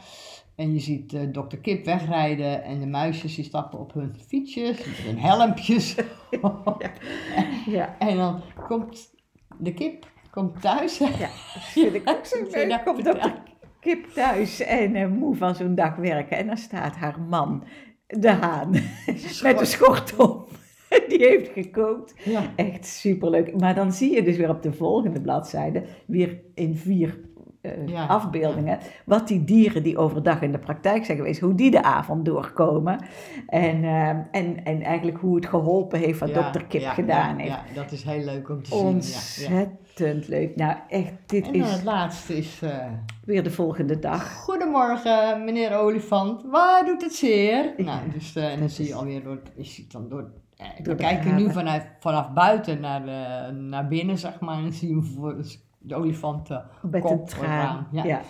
En 0.57 0.73
je 0.73 0.79
ziet 0.81 1.35
dokter 1.35 1.59
Kip 1.59 1.85
wegrijden. 1.85 2.65
En 2.65 2.81
de 2.81 2.87
muisjes 2.87 3.35
die 3.35 3.45
stappen 3.45 3.79
op 3.79 3.93
hun 3.93 4.15
fietsjes. 4.29 4.79
met 4.79 4.97
hun 4.97 5.19
helmpjes. 5.19 5.95
ja, 7.67 7.97
en 7.99 8.17
dan 8.17 8.41
komt 8.69 9.11
de 9.59 9.75
kip 9.75 10.11
komt 10.31 10.61
thuis. 10.61 10.99
ja, 10.99 11.07
dat 11.55 11.63
vind 11.63 11.95
ik 11.95 12.09
ook 12.09 12.27
zo 12.27 12.37
leuk. 12.51 12.85
Komt 12.85 13.05
dokter 13.05 13.43
Kip 13.83 14.07
thuis 14.15 14.61
en 14.61 14.95
eh, 14.95 15.09
moe 15.09 15.37
van 15.37 15.55
zo'n 15.55 15.75
dag 15.75 15.97
werken. 15.97 16.37
En 16.37 16.47
dan 16.47 16.57
staat 16.57 16.97
haar 16.97 17.21
man, 17.21 17.65
de 18.07 18.31
haan, 18.31 18.71
met 19.43 19.61
een 19.61 19.67
schort 19.67 20.17
op. 20.17 20.51
Die 21.09 21.27
heeft 21.27 21.51
gekookt. 21.53 22.15
Ja. 22.25 22.43
Echt 22.57 22.87
superleuk. 22.87 23.61
Maar 23.61 23.75
dan 23.75 23.93
zie 23.93 24.15
je 24.15 24.23
dus 24.23 24.37
weer 24.37 24.49
op 24.49 24.63
de 24.63 24.73
volgende 24.73 25.21
bladzijde 25.21 25.85
weer 26.07 26.41
in 26.55 26.77
vier 26.77 27.21
eh, 27.61 27.87
Ja, 27.87 28.07
afbeeldingen. 28.07 28.79
Wat 29.05 29.29
die 29.29 29.45
dieren 29.45 29.83
die 29.83 29.99
overdag 29.99 30.43
in 30.43 30.53
de 30.53 30.59
praktijk 30.59 31.05
zijn 31.05 31.19
geweest, 31.19 31.41
hoe 31.41 31.55
die 31.55 31.71
de 31.71 31.83
avond 31.83 32.25
doorkomen. 32.25 33.05
En, 33.47 33.85
eh, 33.85 34.09
en, 34.09 34.65
en 34.65 34.83
eigenlijk 34.83 35.19
hoe 35.19 35.37
het 35.37 35.47
geholpen 35.47 35.99
heeft 35.99 36.19
wat 36.19 36.29
Ja, 36.29 36.43
dokter 36.43 36.67
Kip 36.67 36.81
ja, 36.81 36.93
gedaan 36.93 37.39
heeft. 37.39 37.53
Ja, 37.53 37.65
dat 37.75 37.93
is 37.93 38.03
heel 38.03 38.25
leuk 38.25 38.49
om 38.49 38.63
te 38.63 38.71
zien. 39.01 39.79
Ontzettend 39.93 40.29
leuk. 40.29 40.57
Nou, 40.57 40.77
echt, 40.89 41.13
dit 41.27 41.47
En 41.47 41.53
dan 41.53 41.63
het 41.63 41.79
is 41.79 41.85
laatste 41.85 42.37
is... 42.37 42.63
eh, 42.63 42.87
weer 43.25 43.43
de 43.43 43.51
volgende 43.51 43.99
dag. 43.99 44.33
Goedemorgen, 44.35 45.45
meneer 45.45 45.77
Olifant. 45.77 46.43
Waar 46.51 46.85
doet 46.85 47.03
het 47.03 47.15
zeer? 47.15 47.73
Nou, 47.77 48.11
dus 48.13 48.37
eh, 48.37 48.53
en 48.53 48.59
dan 48.59 48.71
zie 48.71 48.87
je 48.87 48.95
alweer 48.95 49.23
door, 49.23 49.41
je 49.57 49.65
ziet 49.65 49.93
dan 49.93 50.09
door. 50.09 50.31
eh, 50.57 50.67
we 50.77 50.83
de 50.83 50.95
kijken 50.95 51.35
nu 51.35 51.51
vanuit, 51.53 51.87
vanaf 52.01 52.33
buiten 52.33 52.81
naar, 52.81 53.05
de, 53.05 53.53
naar 53.53 53.89
binnen, 53.89 54.19
zeg 54.19 54.41
maar. 54.41 54.57
En 54.57 54.63
dan 54.63 54.73
zien 54.73 55.01
we 55.01 55.07
voor 55.07 55.37
de 55.79 55.95
olifant 55.95 56.51
eh, 56.51 56.59
Met 56.91 57.03
kop 57.03 57.21
een 57.21 57.25
traan. 57.27 57.89
Ja. 57.93 58.05
Ja. 58.05 58.21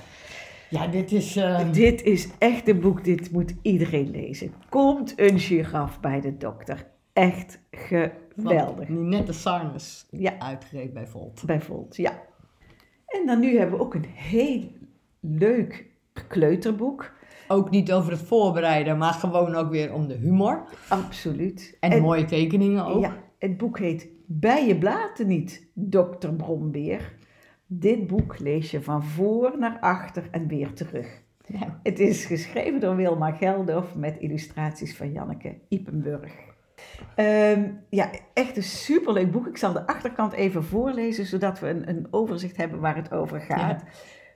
ja, 0.71 0.87
dit 0.87 1.13
is. 1.13 1.37
eh, 1.37 1.73
Dit 1.73 2.03
is 2.03 2.29
echt 2.39 2.69
een 2.69 2.81
boek, 2.81 3.05
dit 3.05 3.33
moet 3.33 3.55
iedereen 3.63 4.11
lezen. 4.11 4.53
Komt 4.69 5.13
een 5.17 5.39
giraf 5.39 6.01
bij 6.01 6.21
de 6.21 6.37
dokter. 6.37 6.87
Echt 7.13 7.61
geweldig. 7.71 8.87
van 8.87 8.95
Ninette 9.03 9.33
Sarnes, 9.33 10.07
Ja. 10.11 10.59
bij 10.93 11.07
Volt. 11.07 11.43
Bij 11.47 11.61
Volt, 11.61 11.97
ja. 11.97 12.23
En 13.07 13.27
dan 13.27 13.41
nu 13.41 13.59
hebben 13.59 13.79
we 13.79 13.85
ook 13.85 13.95
een 13.95 14.07
heel 14.15 14.63
leuk 15.21 15.87
kleuterboek. 16.29 17.13
Ook 17.49 17.71
niet 17.71 17.93
over 17.93 18.13
het 18.13 18.21
voorbereiden, 18.21 18.99
maar 18.99 19.13
gewoon 19.13 19.55
ook 19.55 19.71
weer 19.71 19.93
om 19.93 20.09
de 20.09 20.15
humor. 20.15 20.65
Absoluut. 20.89 21.77
En, 21.81 22.03
mooie 22.03 22.25
tekeningen 22.25 22.87
ook. 22.87 23.03
Ja, 23.03 23.17
het 23.39 23.57
boek 23.57 23.79
heet 23.79 24.09
Bij 24.27 24.67
je 24.67 24.79
blaten 24.79 25.27
niet, 25.27 25.67
dokter 25.75 26.35
Brombeer. 26.35 27.15
Dit 27.67 28.07
boek 28.07 28.39
lees 28.39 28.71
je 28.71 28.83
van 28.83 29.05
voor 29.05 29.59
naar 29.59 29.79
achter 29.81 30.29
en 30.31 30.47
weer 30.47 30.73
terug. 30.73 31.23
Ja. 31.47 31.81
Het 31.83 31.99
is 31.99 32.25
geschreven 32.25 32.81
door 32.81 32.97
Wilma 32.97 33.31
Geldof 33.33 33.95
met 33.95 34.17
illustraties 34.19 34.97
van 34.97 35.13
Janneke 35.13 35.59
Ipenburg. 35.69 36.33
Ehm, 37.15 37.71
ja, 37.89 38.11
echt 38.35 38.57
een 38.57 38.63
superleuk 38.63 39.31
boek. 39.31 39.47
Ik 39.47 39.57
zal 39.57 39.73
de 39.73 39.87
achterkant 39.87 40.33
even 40.33 40.65
voorlezen, 40.65 41.27
zodat 41.27 41.61
we 41.61 41.69
een, 41.69 41.89
een 41.89 42.07
overzicht 42.11 42.57
hebben 42.57 42.81
waar 42.81 42.97
het 42.97 43.13
over 43.13 43.41
gaat. 43.41 43.85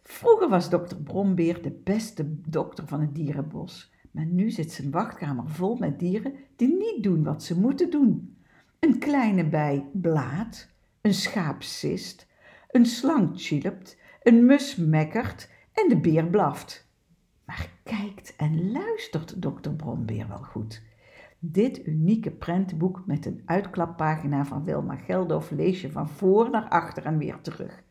Vroeger 0.02 0.48
was 0.48 0.70
dokter 0.70 0.96
Brombeer 0.96 1.62
de 1.62 1.80
beste 1.84 2.24
dokter 2.48 2.86
van 2.86 3.00
het 3.00 3.14
dierenbos. 3.14 3.92
Maar 4.10 4.26
nu 4.26 4.50
zit 4.50 4.72
zijn 4.72 4.90
wachtkamer 4.90 5.48
vol 5.48 5.76
met 5.76 5.98
dieren 5.98 6.34
die 6.56 6.76
niet 6.76 7.02
doen 7.02 7.24
wat 7.24 7.42
ze 7.42 7.58
moeten 7.58 7.90
doen. 7.90 8.36
Een 8.80 8.98
kleine 8.98 9.44
bij 9.44 9.86
blaat, 9.92 10.68
een 11.00 11.14
schaap 11.14 11.62
sist, 11.62 12.26
een 12.70 12.86
slang 12.86 13.30
chilpt, 13.34 13.98
een 14.22 14.46
mus 14.46 14.76
mekkert 14.76 15.50
en 15.72 15.88
de 15.88 16.00
beer 16.00 16.26
blaft. 16.26 16.88
Maar 17.44 17.70
kijkt 17.82 18.36
en 18.36 18.70
luistert 18.72 19.42
dokter 19.42 19.74
Brombeer 19.74 20.28
wel 20.28 20.42
goed. 20.42 20.82
Dit 21.38 21.86
unieke 21.86 22.30
prentenboek 22.30 23.02
met 23.06 23.26
een 23.26 23.42
uitklappagina 23.44 24.44
van 24.44 24.64
Wilma 24.64 24.96
Geldof 24.96 25.50
lees 25.50 25.80
je 25.80 25.90
van 25.90 26.08
voor 26.08 26.50
naar 26.50 26.68
achter 26.68 27.04
en 27.04 27.18
weer 27.18 27.40
terug. 27.40 27.82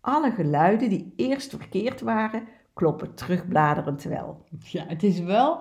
Alle 0.00 0.30
geluiden 0.30 0.88
die 0.88 1.12
eerst 1.16 1.50
verkeerd 1.50 2.00
waren, 2.00 2.42
kloppen 2.74 3.14
terugbladerend 3.14 4.02
wel. 4.02 4.44
Ja, 4.58 4.84
het 4.86 5.02
is 5.02 5.20
wel 5.20 5.60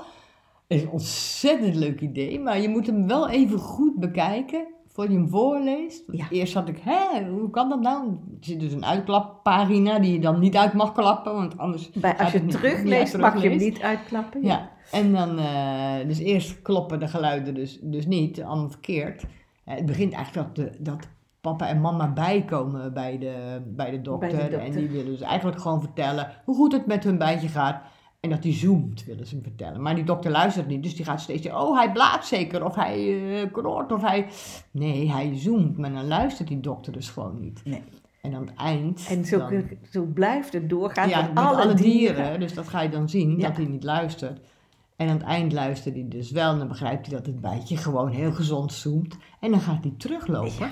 een 0.67 0.89
ontzettend 0.89 1.75
leuk 1.75 2.01
idee, 2.01 2.39
maar 2.39 2.59
je 2.59 2.69
moet 2.69 2.87
hem 2.87 3.07
wel 3.07 3.29
even 3.29 3.59
goed 3.59 3.95
bekijken 3.95 4.67
voor 4.95 5.09
je 5.09 5.15
hem 5.15 5.29
voorleest. 5.29 6.03
Ja. 6.07 6.29
Eerst 6.29 6.53
had 6.53 6.67
ik, 6.67 6.79
hè, 6.83 7.29
hoe 7.29 7.49
kan 7.49 7.69
dat 7.69 7.81
nou? 7.81 8.07
Er 8.07 8.17
zit 8.39 8.59
dus 8.59 8.73
een 8.73 8.85
uitklappagina 8.85 9.99
die 9.99 10.13
je 10.13 10.19
dan 10.19 10.39
niet 10.39 10.55
uit 10.55 10.73
mag 10.73 10.91
klappen, 10.91 11.33
want 11.33 11.57
anders 11.57 11.89
Bij, 11.91 12.17
als 12.17 12.31
je 12.31 12.39
het 12.39 12.51
terugleest, 12.51 13.13
ja, 13.13 13.19
mag 13.19 13.41
je 13.41 13.49
hem 13.49 13.57
niet 13.57 13.81
uitklappen. 13.81 14.43
Ja, 14.43 14.71
en 14.91 15.11
dan, 15.11 15.39
eh, 15.39 16.07
dus 16.07 16.19
eerst 16.19 16.61
kloppen 16.61 16.99
de 16.99 17.07
geluiden 17.07 17.53
dus, 17.53 17.79
dus 17.81 18.05
niet, 18.05 18.43
allemaal 18.43 18.69
verkeerd. 18.69 19.25
Het 19.63 19.85
begint 19.85 20.13
eigenlijk 20.13 20.55
dat, 20.55 20.65
de, 20.65 20.83
dat 20.83 21.07
papa 21.41 21.67
en 21.67 21.81
mama 21.81 22.13
bijkomen 22.13 22.93
bij 22.93 23.17
de, 23.17 23.61
bij 23.65 23.91
de 23.91 24.01
dokter. 24.01 24.29
Bij 24.29 24.37
de 24.37 24.49
dokter. 24.49 24.67
En 24.67 24.71
die 24.71 24.89
willen 24.89 25.11
dus 25.11 25.21
eigenlijk 25.21 25.61
gewoon 25.61 25.81
vertellen 25.81 26.31
hoe 26.45 26.55
goed 26.55 26.71
het 26.71 26.85
met 26.85 27.03
hun 27.03 27.17
bijtje 27.17 27.47
gaat. 27.47 27.81
En 28.25 28.31
dat 28.31 28.43
hij 28.43 28.53
zoomt, 28.53 29.05
willen 29.05 29.27
ze 29.27 29.33
hem 29.35 29.43
vertellen. 29.43 29.81
Maar 29.81 29.95
die 29.95 30.03
dokter 30.03 30.31
luistert 30.31 30.67
niet, 30.67 30.83
dus 30.83 30.95
die 30.95 31.05
gaat 31.05 31.21
steeds 31.21 31.43
zeggen, 31.43 31.61
oh 31.61 31.77
hij 31.77 31.91
blaast 31.91 32.27
zeker, 32.27 32.65
of 32.65 32.75
hij 32.75 33.49
knort, 33.51 33.91
of 33.91 34.01
hij... 34.01 34.27
Nee, 34.71 35.11
hij 35.11 35.31
zoomt, 35.37 35.77
maar 35.77 35.93
dan 35.93 36.07
luistert 36.07 36.47
die 36.47 36.59
dokter 36.59 36.93
dus 36.93 37.09
gewoon 37.09 37.39
niet. 37.39 37.61
Nee. 37.65 37.83
En 38.21 38.33
aan 38.35 38.41
het 38.47 38.55
eind... 38.55 39.07
En 39.09 39.25
zo, 39.25 39.37
dan- 39.37 39.69
zo 39.91 40.03
blijft 40.05 40.53
het 40.53 40.69
doorgaan 40.69 41.09
ja, 41.09 41.21
met 41.21 41.33
met 41.33 41.43
alle, 41.43 41.73
dieren. 41.73 42.39
Dus 42.39 42.53
dat 42.53 42.67
ga 42.67 42.81
je 42.81 42.89
dan 42.89 43.09
zien, 43.09 43.37
Ja. 43.37 43.47
dat 43.47 43.57
hij 43.57 43.65
niet 43.65 43.83
luistert. 43.83 44.39
En 44.95 45.07
aan 45.09 45.17
het 45.17 45.25
eind 45.25 45.53
luistert 45.53 45.95
hij 45.95 46.05
dus 46.07 46.31
wel. 46.31 46.51
En 46.51 46.57
dan 46.57 46.67
begrijpt 46.67 47.05
hij 47.07 47.15
dat 47.15 47.25
het 47.25 47.41
bijtje 47.41 47.77
gewoon 47.77 48.09
heel 48.09 48.31
gezond 48.31 48.73
zoomt. 48.73 49.17
En 49.39 49.51
dan 49.51 49.59
gaat 49.59 49.83
hij 49.83 49.93
teruglopen. 49.97 50.69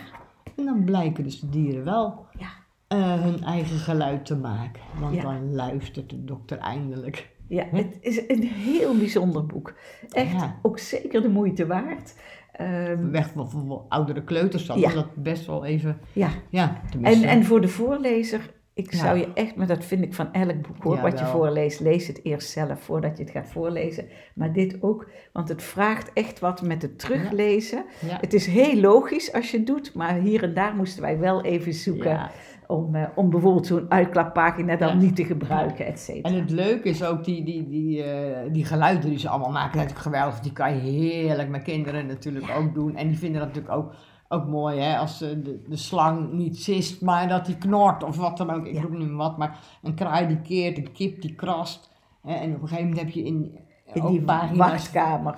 En 0.56 0.66
dan 0.66 0.84
blijken 0.84 1.24
dus 1.24 1.39
de 1.39 1.50
dieren 1.50 1.84
wel 1.84 2.26
Ja. 2.39 2.48
eh, 2.88 3.13
hun 3.22 3.44
eigen 3.44 3.78
geluid 3.78 4.26
te 4.26 4.36
maken. 4.36 4.82
Want 5.00 5.16
Ja. 5.16 5.22
dan 5.22 5.54
luistert 5.56 6.10
de 6.10 6.24
dokter 6.24 6.58
eindelijk. 6.58 7.32
Ja, 7.54 7.66
het 7.72 7.98
is 8.02 8.22
een 8.28 8.44
heel 8.44 8.98
bijzonder 8.98 9.46
boek. 9.46 9.74
Echt 10.10 10.32
Ja. 10.32 10.60
ook 10.62 10.80
zeker 10.80 11.22
de 11.22 11.30
moeite 11.30 11.66
waard. 11.68 12.13
Ehm, 12.52 13.10
Weg 13.12 13.30
voor, 13.30 13.50
voor 13.50 13.82
oudere 13.89 14.24
kleuters 14.24 14.66
dan 14.66 14.80
Ja. 14.80 14.94
dat 14.94 15.16
best 15.16 15.46
wel 15.46 15.66
even... 15.66 15.98
ja. 16.13 16.30
Ja, 16.50 16.82
En, 17.02 17.24
en 17.24 17.44
voor 17.46 17.62
de 17.62 17.68
voorlezer, 17.68 18.54
ik 18.74 18.94
zou 18.94 19.18
je 19.18 19.28
echt, 19.34 19.56
maar 19.56 19.68
dat 19.68 19.86
vind 19.86 20.04
ik 20.04 20.13
van 20.13 20.34
elk 20.34 20.62
boek 20.68 20.84
hoor, 20.84 21.02
wat 21.02 21.20
je 21.20 21.26
voorleest, 21.26 21.80
lees 21.80 22.08
het 22.08 22.20
eerst 22.24 22.50
zelf 22.50 22.82
voordat 22.82 23.18
je 23.18 23.24
het 23.24 23.32
gaat 23.32 23.50
voorlezen. 23.50 24.06
Maar 24.36 24.54
dit 24.54 24.78
ook, 24.82 25.10
want 25.34 25.50
het 25.50 25.63
vraagt 25.63 26.13
echt 26.13 26.39
wat 26.39 26.62
met 26.62 26.82
het 26.82 27.00
teruglezen. 27.00 27.86
Het 28.06 28.34
is 28.34 28.46
heel 28.46 28.76
logisch 28.80 29.34
als 29.34 29.52
je 29.52 29.58
het 29.58 29.68
doet, 29.68 29.94
maar 29.94 30.13
hier 30.16 30.44
en 30.44 30.54
daar 30.54 30.76
moesten 30.76 31.02
wij 31.02 31.20
wel 31.20 31.44
even 31.44 31.74
zoeken 31.74 32.10
Ja. 32.12 32.32
Om, 32.67 32.95
eh, 32.95 33.04
om 33.15 33.30
bijvoorbeeld 33.30 33.67
zo'n 33.67 33.86
uitklappagina 33.89 34.76
dan 34.76 34.88
Ja. 34.88 34.93
niet 34.95 35.15
te 35.15 35.26
gebruiken, 35.26 35.86
et 35.86 35.99
cetera. 35.99 36.30
En 36.36 36.39
het 36.41 36.49
leuke 36.49 36.89
is 36.89 37.04
ook 37.04 37.23
die, 37.23 37.43
die, 37.43 37.67
die, 37.69 38.04
eh, 38.04 38.52
die 38.54 38.65
geluiden 38.65 39.10
die 39.10 39.19
ze 39.19 39.30
allemaal 39.30 39.52
maken, 39.52 39.78
natuurlijk 39.78 40.06
geweldig. 40.06 40.39
Die 40.39 40.52
kan 40.54 40.73
je 40.76 40.82
heerlijk 40.91 41.49
met 41.49 41.62
kinderen 41.63 42.06
natuurlijk 42.06 42.45
ook 42.58 42.73
doen. 42.73 42.95
En 42.95 43.08
die 43.08 43.17
vinden 43.17 43.39
dat 43.39 43.47
natuurlijk 43.54 43.76
ook, 43.76 43.93
ook 44.28 44.47
mooi, 44.47 44.80
hè, 44.80 44.97
als 44.97 45.21
eh, 45.21 45.30
de, 45.43 45.62
de 45.67 45.76
slang 45.78 46.32
niet 46.32 46.58
sist, 46.58 47.02
maar 47.02 47.28
dat 47.28 47.45
die 47.45 47.58
knort 47.58 48.04
of 48.04 48.17
wat 48.17 48.38
dan 48.38 48.49
ook. 48.52 48.65
Ik 48.65 48.73
Ja. 48.73 48.82
roep 48.82 48.91
nu 48.97 49.06
maar 49.06 49.28
wat, 49.28 49.38
maar 49.38 49.60
een 49.84 49.93
kraai 49.95 50.28
die 50.28 50.41
keert, 50.41 50.78
een 50.78 50.91
kip 50.91 51.21
die 51.21 51.36
krast. 51.36 51.91
Hè, 52.23 52.34
en 52.34 52.56
op 52.56 52.62
een 52.62 52.67
gegeven 52.67 52.89
moment 52.89 53.06
heb 53.06 53.13
je 53.13 53.23
in, 53.23 53.60
In 53.93 54.06
die 54.06 54.26
wachtkamer. 54.58 55.36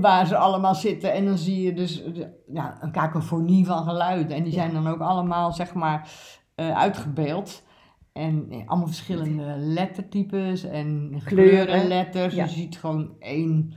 waar 0.00 0.26
ze 0.26 0.36
allemaal 0.36 0.74
zitten. 0.74 1.12
En 1.12 1.24
dan 1.24 1.38
zie 1.38 1.62
je 1.62 1.72
dus 1.72 2.04
ja, 2.52 2.76
een 2.80 2.90
kakofonie 2.90 3.66
van 3.66 3.84
geluiden. 3.84 4.36
En 4.36 4.42
die 4.42 4.52
zijn 4.52 4.72
dan 4.72 4.86
ook 4.86 5.00
allemaal, 5.00 5.52
zeg 5.52 5.74
maar, 5.74 6.10
uitgebeeld. 6.56 7.64
En 8.12 8.46
eh, 8.50 8.56
allemaal 8.66 8.86
verschillende 8.86 9.54
lettertypes 9.56 10.64
en 10.64 11.20
Kleuren. 11.24 11.66
kleurenletters. 11.66 12.34
Ja. 12.34 12.44
Je 12.44 12.50
ziet 12.50 12.78
gewoon 12.78 13.14
één, 13.18 13.72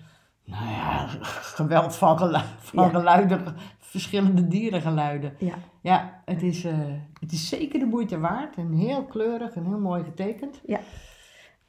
nou 0.45 0.65
ja, 0.69 1.07
geweld 1.55 1.95
van, 1.95 2.17
gelu- 2.17 2.43
van 2.57 2.83
Ja. 2.83 2.89
geluiden, 2.89 3.55
verschillende 3.79 4.47
dierengeluiden. 4.47 5.33
Ja. 5.39 5.53
Ja, 5.81 6.21
het 6.25 6.43
is, 6.43 6.63
eh, 6.63 6.77
het 7.19 7.31
is 7.31 7.49
zeker 7.49 7.79
de 7.79 7.85
moeite 7.85 8.19
waard. 8.19 8.55
En 8.55 8.71
heel 8.73 9.03
kleurig 9.05 9.53
en 9.53 9.65
heel 9.65 9.79
mooi 9.79 10.03
getekend. 10.03 10.61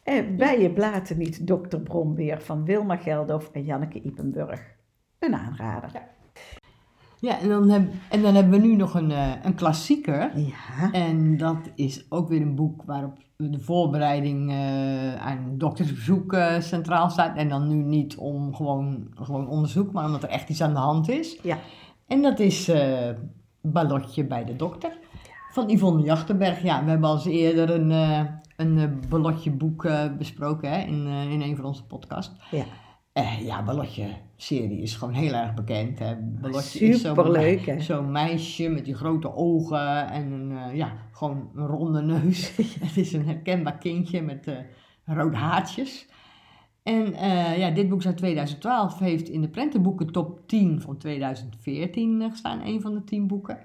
Eh, 0.02 0.36
bij 0.36 0.60
je 0.60 0.70
blaten 0.72 1.18
niet 1.18 1.46
Dr. 1.46 1.76
Brombeer 1.76 2.40
van 2.40 2.64
Wilma 2.64 2.96
Geldof 2.96 3.50
en 3.52 3.64
Janneke 3.64 4.00
Ipenburg. 4.02 4.60
Een 5.18 5.34
aanrader. 5.34 5.90
Ja, 5.92 6.08
en 7.28 7.48
dan, 7.48 7.68
heb, 7.70 7.88
en 8.08 8.22
dan 8.22 8.34
hebben 8.34 8.60
we 8.60 8.66
nu 8.66 8.76
nog 8.76 8.94
een, 8.94 9.10
eh, 9.10 9.32
een 9.42 9.54
klassieker. 9.54 10.38
Ja. 10.38 10.92
En 10.92 11.36
dat 11.36 11.70
is 11.74 12.06
ook 12.08 12.28
weer 12.28 12.40
een 12.40 12.54
boek 12.54 12.82
waarop 12.86 13.18
de 13.36 13.60
voorbereiding 13.60 14.50
eh, 14.50 15.26
aan 15.26 15.54
doktersbezoek 15.58 16.32
eh, 16.32 16.60
centraal 16.60 17.10
staat. 17.10 17.36
En 17.36 17.48
dan 17.48 17.68
nu 17.68 17.74
niet 17.74 18.16
om 18.16 18.54
gewoon, 18.54 19.06
gewoon 19.14 19.48
onderzoek, 19.48 19.92
maar 19.92 20.04
omdat 20.04 20.22
er 20.22 20.28
echt 20.28 20.48
iets 20.48 20.62
aan 20.62 20.72
de 20.72 20.78
hand 20.78 21.08
is. 21.08 21.38
Ja. 21.42 21.58
En 22.06 22.22
dat 22.22 22.38
is 22.38 22.72
Ballotje 23.60 24.24
bij 24.24 24.44
de 24.44 24.56
dokter 24.56 24.98
van 25.52 25.70
Yvonne 25.70 26.02
Jachtenberg. 26.02 26.62
Ja, 26.62 26.84
we 26.84 26.90
hebben 26.90 27.08
al 27.08 27.14
eens 27.14 27.24
eerder 27.24 27.70
een, 27.70 27.90
een 28.56 29.00
Ballotje 29.08 29.50
boek 29.50 29.88
besproken 30.18 30.70
hè, 30.70 30.78
in, 30.78 31.06
in 31.06 31.40
een 31.40 31.56
van 31.56 31.64
onze 31.64 31.84
podcasts. 31.84 32.34
Ja. 32.50 32.64
Eh, 33.20 33.46
ja, 33.46 33.62
Ballotje-serie 33.62 34.82
is 34.82 34.94
gewoon 34.94 35.14
heel 35.14 35.32
erg 35.32 35.54
bekend. 35.54 35.98
Hè. 35.98 36.16
Ballotje 36.16 36.78
is 36.86 37.00
zo'n 37.00 37.80
zo'n 37.80 38.12
meisje 38.12 38.68
met 38.68 38.84
die 38.84 38.94
grote 38.94 39.34
ogen 39.34 40.10
en 40.10 40.32
een, 40.32 40.58
eh, 40.58 40.76
ja, 40.76 40.92
gewoon 41.12 41.50
een 41.54 41.66
ronde 41.66 42.02
neus. 42.02 42.56
Het 42.86 42.96
is 42.96 43.12
een 43.12 43.26
herkenbaar 43.26 43.78
kindje 43.78 44.22
met 44.22 44.46
eh, 44.46 44.56
rode 45.04 45.36
haartjes. 45.36 46.08
En 46.82 47.12
ja, 47.58 47.70
dit 47.70 47.88
boek 47.88 47.98
is 47.98 48.06
uit 48.06 48.16
2012 48.16 48.98
heeft 48.98 49.28
in 49.28 49.40
de 49.40 49.48
prentenboeken 49.48 50.12
top 50.12 50.48
10 50.48 50.80
van 50.80 50.96
2014 50.96 52.22
eh, 52.22 52.30
gestaan, 52.30 52.60
een 52.64 52.80
van 52.80 52.94
de 52.94 53.04
10 53.04 53.26
boeken. 53.26 53.58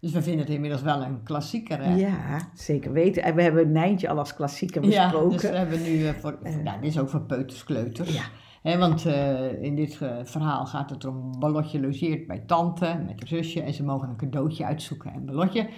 Dus 0.00 0.12
we 0.12 0.22
vinden 0.22 0.40
het 0.40 0.54
inmiddels 0.54 0.82
wel 0.82 1.02
een 1.02 1.22
klassieker. 1.22 1.82
Hè? 1.84 1.94
Ja, 1.94 2.48
zeker 2.54 2.92
weten. 2.92 3.22
En 3.22 3.34
we 3.34 3.42
hebben 3.42 3.72
Nijntje 3.72 4.08
al 4.08 4.18
als 4.18 4.34
klassieker 4.34 4.84
Ja, 4.84 5.02
besproken. 5.02 5.30
dus 5.30 5.50
we 5.50 5.56
hebben 5.56 5.82
nu 5.82 6.12
voor, 6.20 6.38
nou, 6.64 6.80
dit 6.80 6.90
is 6.90 6.98
ook 6.98 7.08
voor 7.08 7.22
peuters, 7.22 7.64
kleuters. 7.64 8.14
Ja. 8.14 8.22
Want 8.62 9.06
eh, 9.06 9.62
in 9.62 9.74
dit 9.74 9.98
eh, 10.00 10.16
verhaal 10.24 10.66
gaat 10.66 10.90
het 10.90 11.04
om 11.04 11.38
Ballotje 11.38 11.80
logeert 11.80 12.26
bij 12.26 12.38
tante 12.46 12.84
met 13.06 13.18
haar 13.18 13.28
zusje 13.28 13.62
en 13.62 13.74
ze 13.74 13.82
mogen 13.84 14.08
een 14.08 14.16
cadeautje 14.16 14.64
uitzoeken. 14.64 15.12
En 15.12 15.24
Ballotje 15.24 15.68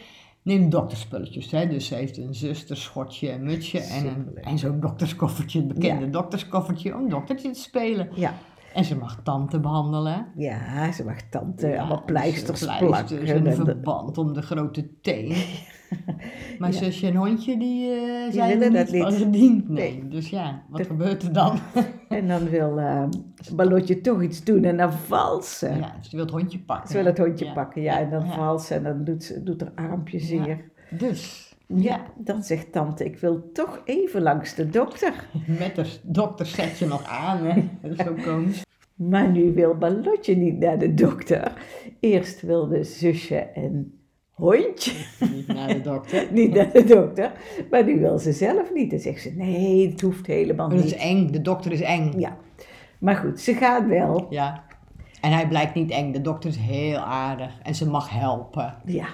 neemt 0.42 0.70
dokterspulletjes, 0.72 1.50
hè? 1.50 1.66
dus 1.68 1.86
ze 1.86 1.94
heeft 1.94 2.16
een 2.18 2.34
zuster, 2.34 2.76
schotje, 2.76 3.32
een 3.32 3.42
mutsje 3.42 3.78
en, 3.80 4.06
een, 4.06 4.36
en 4.36 4.58
zo'n 4.58 4.80
dokterskoffertje, 4.80 5.58
het 5.58 5.68
bekende 5.68 6.04
Ja. 6.04 6.10
dokterskoffertje 6.10 6.94
om 6.96 7.08
doktertje 7.08 7.50
te 7.50 7.60
spelen. 7.60 8.08
Ja. 8.14 8.34
En 8.74 8.84
ze 8.84 8.96
mag 8.96 9.20
tante 9.22 9.60
behandelen. 9.60 10.26
ja, 10.36 10.92
ze 10.92 11.04
mag 11.04 11.20
tante 11.30 11.66
Ja, 11.68 11.78
allemaal 11.78 11.96
dus 11.96 12.04
pleisters 12.06 12.60
pleisters 12.64 12.88
plakken. 12.88 13.18
en 13.18 13.28
een 13.28 13.36
en 13.36 13.44
de- 13.44 13.64
verband 13.64 14.18
om 14.18 14.32
de 14.32 14.42
grote 14.42 14.88
teen. 15.00 15.32
Maar 16.58 16.72
Ja. 16.72 16.76
zusje 16.78 17.06
en 17.06 17.14
hondje, 17.14 17.58
die, 17.58 17.90
eh 17.90 18.32
zijn 18.32 18.58
dat 18.58 18.70
niet 18.72 18.90
niet. 18.92 19.14
gediend. 19.14 19.68
Nee. 19.68 19.90
Nee. 19.92 20.08
Dus 20.08 20.30
ja, 20.30 20.62
wat 20.68 20.78
De- 20.78 20.84
gebeurt 20.86 21.22
er 21.22 21.32
dan? 21.32 21.58
En 22.08 22.28
dan 22.28 22.48
wil 22.48 22.78
eh 22.78 23.04
Ballotje 23.54 24.00
toch 24.00 24.22
iets 24.22 24.44
doen 24.44 24.64
en 24.64 24.76
dan 24.76 24.92
valt 24.92 25.44
ze. 25.44 25.66
Ja, 25.68 25.94
ze 26.00 26.16
wil 26.16 26.24
het 26.24 26.34
hondje 26.34 26.58
pakken. 26.58 26.88
Ze 26.88 26.94
wil 26.96 27.04
het 27.04 27.18
hondje 27.18 27.44
Ja. 27.44 27.52
pakken, 27.52 27.82
ja, 27.82 27.98
en 28.00 28.10
dan 28.10 28.26
valt 28.26 28.62
ze 28.62 28.74
en 28.74 28.82
dan 28.82 29.04
doet, 29.04 29.24
ze, 29.24 29.42
doet 29.42 29.60
haar 29.60 29.88
armpje 29.90 30.18
zeer. 30.18 30.70
Dus, 30.90 31.50
Ja, 31.66 32.00
dan 32.16 32.42
zegt 32.42 32.72
tante, 32.72 33.04
ik 33.04 33.16
wil 33.18 33.50
toch 33.52 33.80
even 33.84 34.22
langs 34.22 34.54
de 34.54 34.68
dokter. 34.70 35.12
met 35.58 35.74
de 35.76 35.86
dokter 36.02 36.46
zet 36.46 36.78
je 36.78 36.86
nog 36.86 37.04
aan, 37.04 37.44
hè. 37.46 37.62
Dat 37.82 37.90
is 37.98 38.04
zo 38.06 38.14
komisch. 38.24 38.64
Maar 38.94 39.28
nu 39.30 39.52
wil 39.52 39.74
Ballotje 39.74 40.36
niet 40.36 40.58
naar 40.58 40.78
de 40.78 40.94
dokter. 40.94 41.52
Eerst 42.00 42.40
wilde 42.42 42.84
zusje 42.84 43.36
en 43.36 43.92
hondje 44.34 44.92
Niet 45.32 45.46
naar 45.46 45.68
de 45.68 45.80
dokter. 45.80 46.26
niet 46.32 46.54
naar 46.54 46.72
de 46.72 46.84
dokter. 46.84 47.32
Maar 47.70 47.84
nu 47.84 48.00
wil 48.00 48.18
ze 48.18 48.32
zelf 48.32 48.72
niet. 48.74 48.90
Dan 48.90 48.98
zegt 48.98 49.22
ze, 49.22 49.32
nee, 49.36 49.90
het 49.90 50.00
hoeft 50.00 50.26
helemaal 50.26 50.66
Maar 50.68 50.76
dat 50.76 50.84
is 50.84 50.92
niet. 50.92 51.00
eng, 51.00 51.30
de 51.30 51.42
dokter 51.42 51.72
is 51.72 51.80
eng. 51.80 52.12
Ja, 52.16 52.36
maar 52.98 53.16
goed, 53.16 53.40
ze 53.40 53.54
gaat 53.54 53.86
wel. 53.86 54.26
Ja. 54.30 54.64
En 55.20 55.32
hij 55.32 55.48
blijkt 55.48 55.74
niet 55.74 55.90
eng, 55.90 56.12
de 56.12 56.20
dokter 56.20 56.50
is 56.50 56.56
heel 56.56 56.98
aardig 56.98 57.58
en 57.62 57.74
ze 57.74 57.88
mag 57.90 58.10
helpen. 58.10 58.74
Ja, 58.84 59.06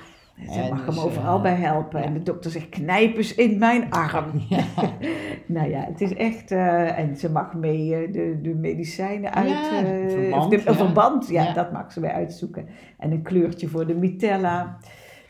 ze 0.53 0.61
En 0.61 0.69
mag 0.75 0.85
dus, 0.87 0.95
hem 0.97 1.05
overal 1.05 1.41
bij 1.41 1.55
helpen. 1.55 2.03
En 2.03 2.13
de 2.13 2.23
dokter 2.23 2.51
zegt, 2.51 2.69
knijp 2.69 3.17
eens 3.17 3.35
in 3.35 3.59
mijn 3.59 3.91
arm. 3.91 4.31
Ja. 4.49 4.65
nou 5.47 5.71
ja, 5.71 5.81
het 5.85 6.01
is 6.01 6.15
echt... 6.15 6.51
eh, 6.51 6.99
en 6.99 7.17
ze 7.17 7.31
mag 7.31 7.55
mee 7.55 7.95
eh, 7.95 8.13
de, 8.13 8.39
de 8.43 8.55
medicijnen 8.55 9.35
uit... 9.35 9.49
Ja, 9.49 9.83
eh, 9.83 10.11
verband, 10.11 10.45
of 10.45 10.49
de, 10.49 10.57
ja. 10.57 10.67
een 10.67 10.75
verband, 10.75 11.29
ja, 11.29 11.43
Ja. 11.43 11.53
dat 11.53 11.73
mag 11.73 11.93
ze 11.93 12.01
weer 12.01 12.13
uitzoeken. 12.13 12.69
En 12.99 13.11
een 13.13 13.23
kleurtje 13.23 13.69
voor 13.69 13.87
de 13.87 13.95
mitella. 13.95 14.79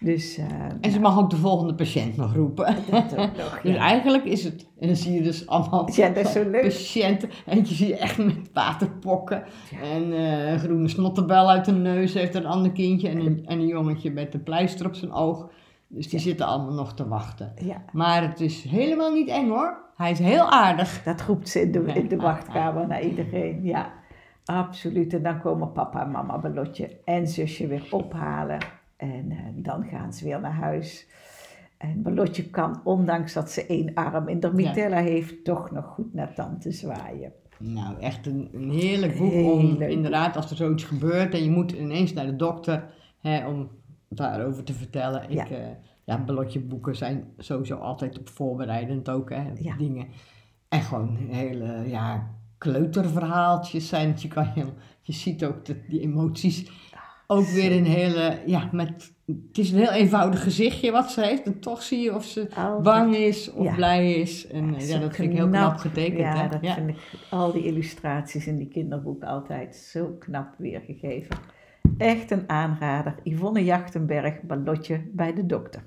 Dus... 0.01 0.37
eh, 0.39 0.45
En 0.81 0.91
ze 0.91 1.01
mag 1.01 1.19
ook 1.19 1.31
de 1.31 1.37
volgende 1.37 1.75
patiënt 1.75 2.17
nog 2.17 2.35
roepen. 2.35 2.77
dat 2.91 3.17
ook 3.17 3.37
nog, 3.37 3.61
Dus 3.63 3.75
ja. 3.75 3.81
eigenlijk 3.81 4.25
is 4.25 4.45
het, 4.45 4.67
en 4.81 4.87
dan 4.87 4.97
zie 4.97 5.13
je 5.13 5.23
dus 5.23 5.47
allemaal 5.47 5.89
Ja, 5.95 6.09
dat 6.09 6.25
is 6.25 6.33
zo 6.33 6.51
leuk. 6.51 6.63
patiënten. 6.63 7.31
Zie 7.63 7.89
je 7.89 7.97
echt 7.97 8.19
met 8.19 8.37
waterpokken. 8.53 9.43
En 9.95 10.13
eh, 10.13 10.53
een 10.53 10.59
groene 10.59 10.89
snottenbel 10.89 11.51
uit 11.51 11.65
de 11.65 11.73
neus 11.73 12.15
heeft 12.15 12.35
een 12.35 12.47
ander 12.47 12.73
kindje. 12.73 13.09
En 13.09 13.19
een, 13.19 13.43
en 13.47 13.59
een 13.59 13.67
jongetje 13.67 14.11
met 14.11 14.35
een 14.35 14.43
pleister 14.43 14.87
op 14.87 14.95
zijn 14.95 15.13
oog. 15.13 15.51
Dus 15.89 16.09
die 16.09 16.19
zitten 16.21 16.47
allemaal 16.47 16.75
nog 16.75 16.95
te 16.95 17.09
wachten. 17.09 17.53
Ja, 17.57 17.83
Maar 17.93 18.23
het 18.23 18.41
is 18.41 18.63
helemaal 18.63 19.13
niet 19.13 19.29
eng 19.29 19.49
hoor. 19.49 19.77
Hij 19.97 20.11
is 20.11 20.19
heel 20.19 20.51
aardig. 20.51 21.03
dat 21.03 21.21
roept 21.21 21.49
ze 21.49 21.61
in 21.61 21.73
de, 21.73 21.83
in 21.85 22.09
de 22.09 22.17
wachtkamer 22.17 22.87
naar 22.87 23.03
iedereen. 23.03 23.63
Ja, 23.63 23.93
absoluut. 24.45 25.15
En 25.15 25.23
dan 25.23 25.41
komen 25.41 25.73
papa 25.73 26.03
en 26.03 26.11
mama 26.11 26.39
Ballotje 26.39 26.91
en 27.05 27.27
zusje 27.29 27.67
weer 27.67 27.87
ophalen. 27.91 28.59
En 28.99 29.31
eh, 29.31 29.39
dan 29.55 29.85
gaan 29.85 30.13
ze 30.13 30.25
weer 30.25 30.41
naar 30.41 30.53
huis. 30.53 31.07
En 31.77 32.03
Ballotje 32.03 32.51
kan, 32.51 32.81
ondanks 32.85 33.33
dat 33.33 33.51
ze 33.51 33.67
één 33.67 33.95
arm 33.95 34.29
in 34.29 34.41
de 34.41 34.53
mitella 34.53 35.01
heeft, 35.01 35.45
toch 35.45 35.71
nog 35.71 35.85
goed 35.85 36.15
naar 36.15 36.35
tante 36.35 36.73
zwaaien. 36.73 37.33
Nou, 37.59 38.01
echt 38.01 38.27
een, 38.27 38.49
een 38.53 38.71
heerlijk 38.71 39.19
boek 39.19 39.33
om 39.33 39.83
inderdaad 39.83 40.37
als 40.37 40.51
er 40.51 40.57
zoiets 40.57 40.85
gebeurt 40.85 41.35
en 41.35 41.45
je 41.45 41.51
moet 41.51 41.73
ineens 41.73 42.13
naar 42.13 42.27
de 42.27 42.37
dokter 42.37 42.91
hè, 43.21 43.47
om 43.49 43.69
daarover 44.09 44.65
te 44.65 44.73
vertellen. 44.73 45.33
Ja. 45.33 45.45
Ik, 45.45 45.51
eh, 45.51 45.59
ja, 46.05 46.25
ballotje 46.25 46.61
boeken 46.61 46.97
zijn 46.97 47.25
sowieso 47.39 47.77
altijd 47.77 48.19
op 48.19 48.29
voorbereidend 48.29 49.09
ook, 49.11 49.31
hè, 49.31 49.45
Ja. 49.55 49.77
dingen. 49.77 50.07
En 50.69 50.81
gewoon 50.81 51.17
hele, 51.17 51.89
ja, 51.89 52.31
kleuterverhaaltjes 52.59 53.89
zijn. 53.89 54.15
Je, 54.19 54.29
kan 54.29 54.53
je 55.01 55.13
ziet 55.13 55.45
ook 55.45 55.65
de, 55.65 55.77
die 55.89 56.01
emoties. 56.01 56.71
Ook 57.31 57.47
weer 57.47 57.73
een 57.73 57.85
hele, 57.85 58.39
ja, 58.47 58.69
met, 58.73 59.13
het 59.27 59.59
is 59.59 59.71
een 59.71 59.79
heel 59.79 59.91
eenvoudig 59.93 60.43
gezichtje 60.43 60.91
wat 60.91 61.11
ze 61.11 61.21
heeft. 61.21 61.43
En 61.43 61.61
toch 61.61 61.83
zie 61.83 62.01
je 62.01 62.15
of 62.15 62.25
ze 62.25 62.49
Altijd. 62.55 62.83
bang 62.83 63.17
is 63.17 63.53
of 63.53 63.65
Ja. 63.65 63.75
blij 63.75 64.13
is. 64.15 64.47
En 64.47 64.81
Zo 64.81 64.87
ja, 64.95 64.99
dat 65.01 65.15
vind 65.15 65.31
ik 65.31 65.37
heel 65.37 65.49
knap 65.49 65.77
getekend. 65.77 66.19
Ja, 66.19 66.37
hè? 66.43 66.49
dat 66.49 66.59
ja. 66.63 66.75
vind 66.75 66.89
ik 66.89 66.97
al 67.31 67.53
die 67.53 67.65
illustraties 67.65 68.47
in 68.47 68.59
die 68.59 68.69
kinderboeken 68.69 69.29
altijd 69.29 69.77
zo 69.77 70.17
knap 70.19 70.55
weergegeven. 70.59 71.37
Echt 71.99 72.31
een 72.31 72.45
aanrader. 72.47 73.15
Yvonne 73.23 73.65
Jachtenberg, 73.65 74.43
Ballotje 74.43 75.01
bij 75.13 75.35
de 75.35 75.47
dokter. 75.47 75.83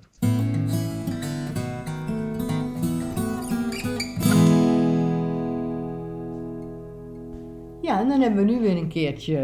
En 8.01 8.07
dan 8.09 8.21
hebben 8.21 8.45
we 8.45 8.51
nu 8.51 8.59
weer 8.59 8.77
een 8.77 8.87
keertje 8.87 9.37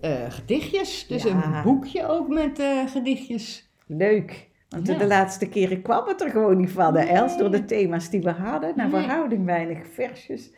eh, 0.00 0.10
gedichtjes. 0.28 1.06
Dus 1.06 1.22
Ja. 1.22 1.30
een 1.56 1.62
boekje 1.62 2.08
ook 2.08 2.28
met 2.28 2.58
eh, 2.58 2.86
gedichtjes. 2.86 3.70
Leuk. 3.86 4.48
Want 4.68 4.86
Ja. 4.86 4.98
de 4.98 5.06
laatste 5.06 5.48
keren 5.48 5.82
kwam 5.82 6.08
het 6.08 6.20
er 6.20 6.30
gewoon 6.30 6.56
niet 6.56 6.70
van, 6.70 6.96
hè, 6.96 7.04
Els, 7.04 7.38
door 7.38 7.50
de 7.50 7.64
thema's 7.64 8.10
die 8.10 8.20
we 8.20 8.30
hadden. 8.30 8.72
Naar 8.76 8.88
Nee. 8.88 9.00
verhouding 9.00 9.44
weinig 9.44 9.86
versjes. 9.92 10.50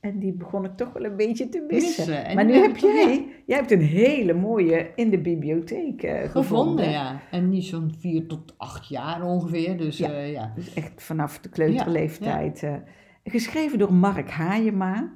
En 0.00 0.18
die 0.18 0.32
begon 0.32 0.64
ik 0.64 0.76
toch 0.76 0.92
wel 0.92 1.04
een 1.04 1.16
beetje 1.16 1.48
te 1.48 1.64
missen. 1.68 2.06
Missen. 2.06 2.24
En 2.24 2.34
Maar 2.34 2.44
nu 2.44 2.52
heb 2.54 2.76
jij, 2.76 3.26
jij 3.46 3.56
hebt 3.56 3.70
een 3.70 3.80
hele 3.80 4.34
mooie 4.34 4.90
in 4.94 5.10
de 5.10 5.18
bibliotheek 5.18 6.02
eh, 6.02 6.10
gevonden. 6.12 6.30
Gevonden, 6.42 6.90
ja. 6.90 7.20
En 7.30 7.48
niet 7.48 7.64
zo'n 7.64 7.94
vier 7.98 8.26
tot 8.26 8.54
acht 8.56 8.88
jaar 8.88 9.22
ongeveer. 9.22 9.76
Dus 9.76 9.98
Ja. 9.98 10.10
ja, 10.10 10.18
ja. 10.18 10.52
Dus 10.54 10.74
echt 10.74 10.92
vanaf 11.02 11.38
de 11.38 11.48
kleuterleeftijd. 11.48 12.62
eh, 12.62 12.74
geschreven 13.24 13.78
door 13.78 13.92
Mark 13.94 14.30
Haajema. 14.30 15.12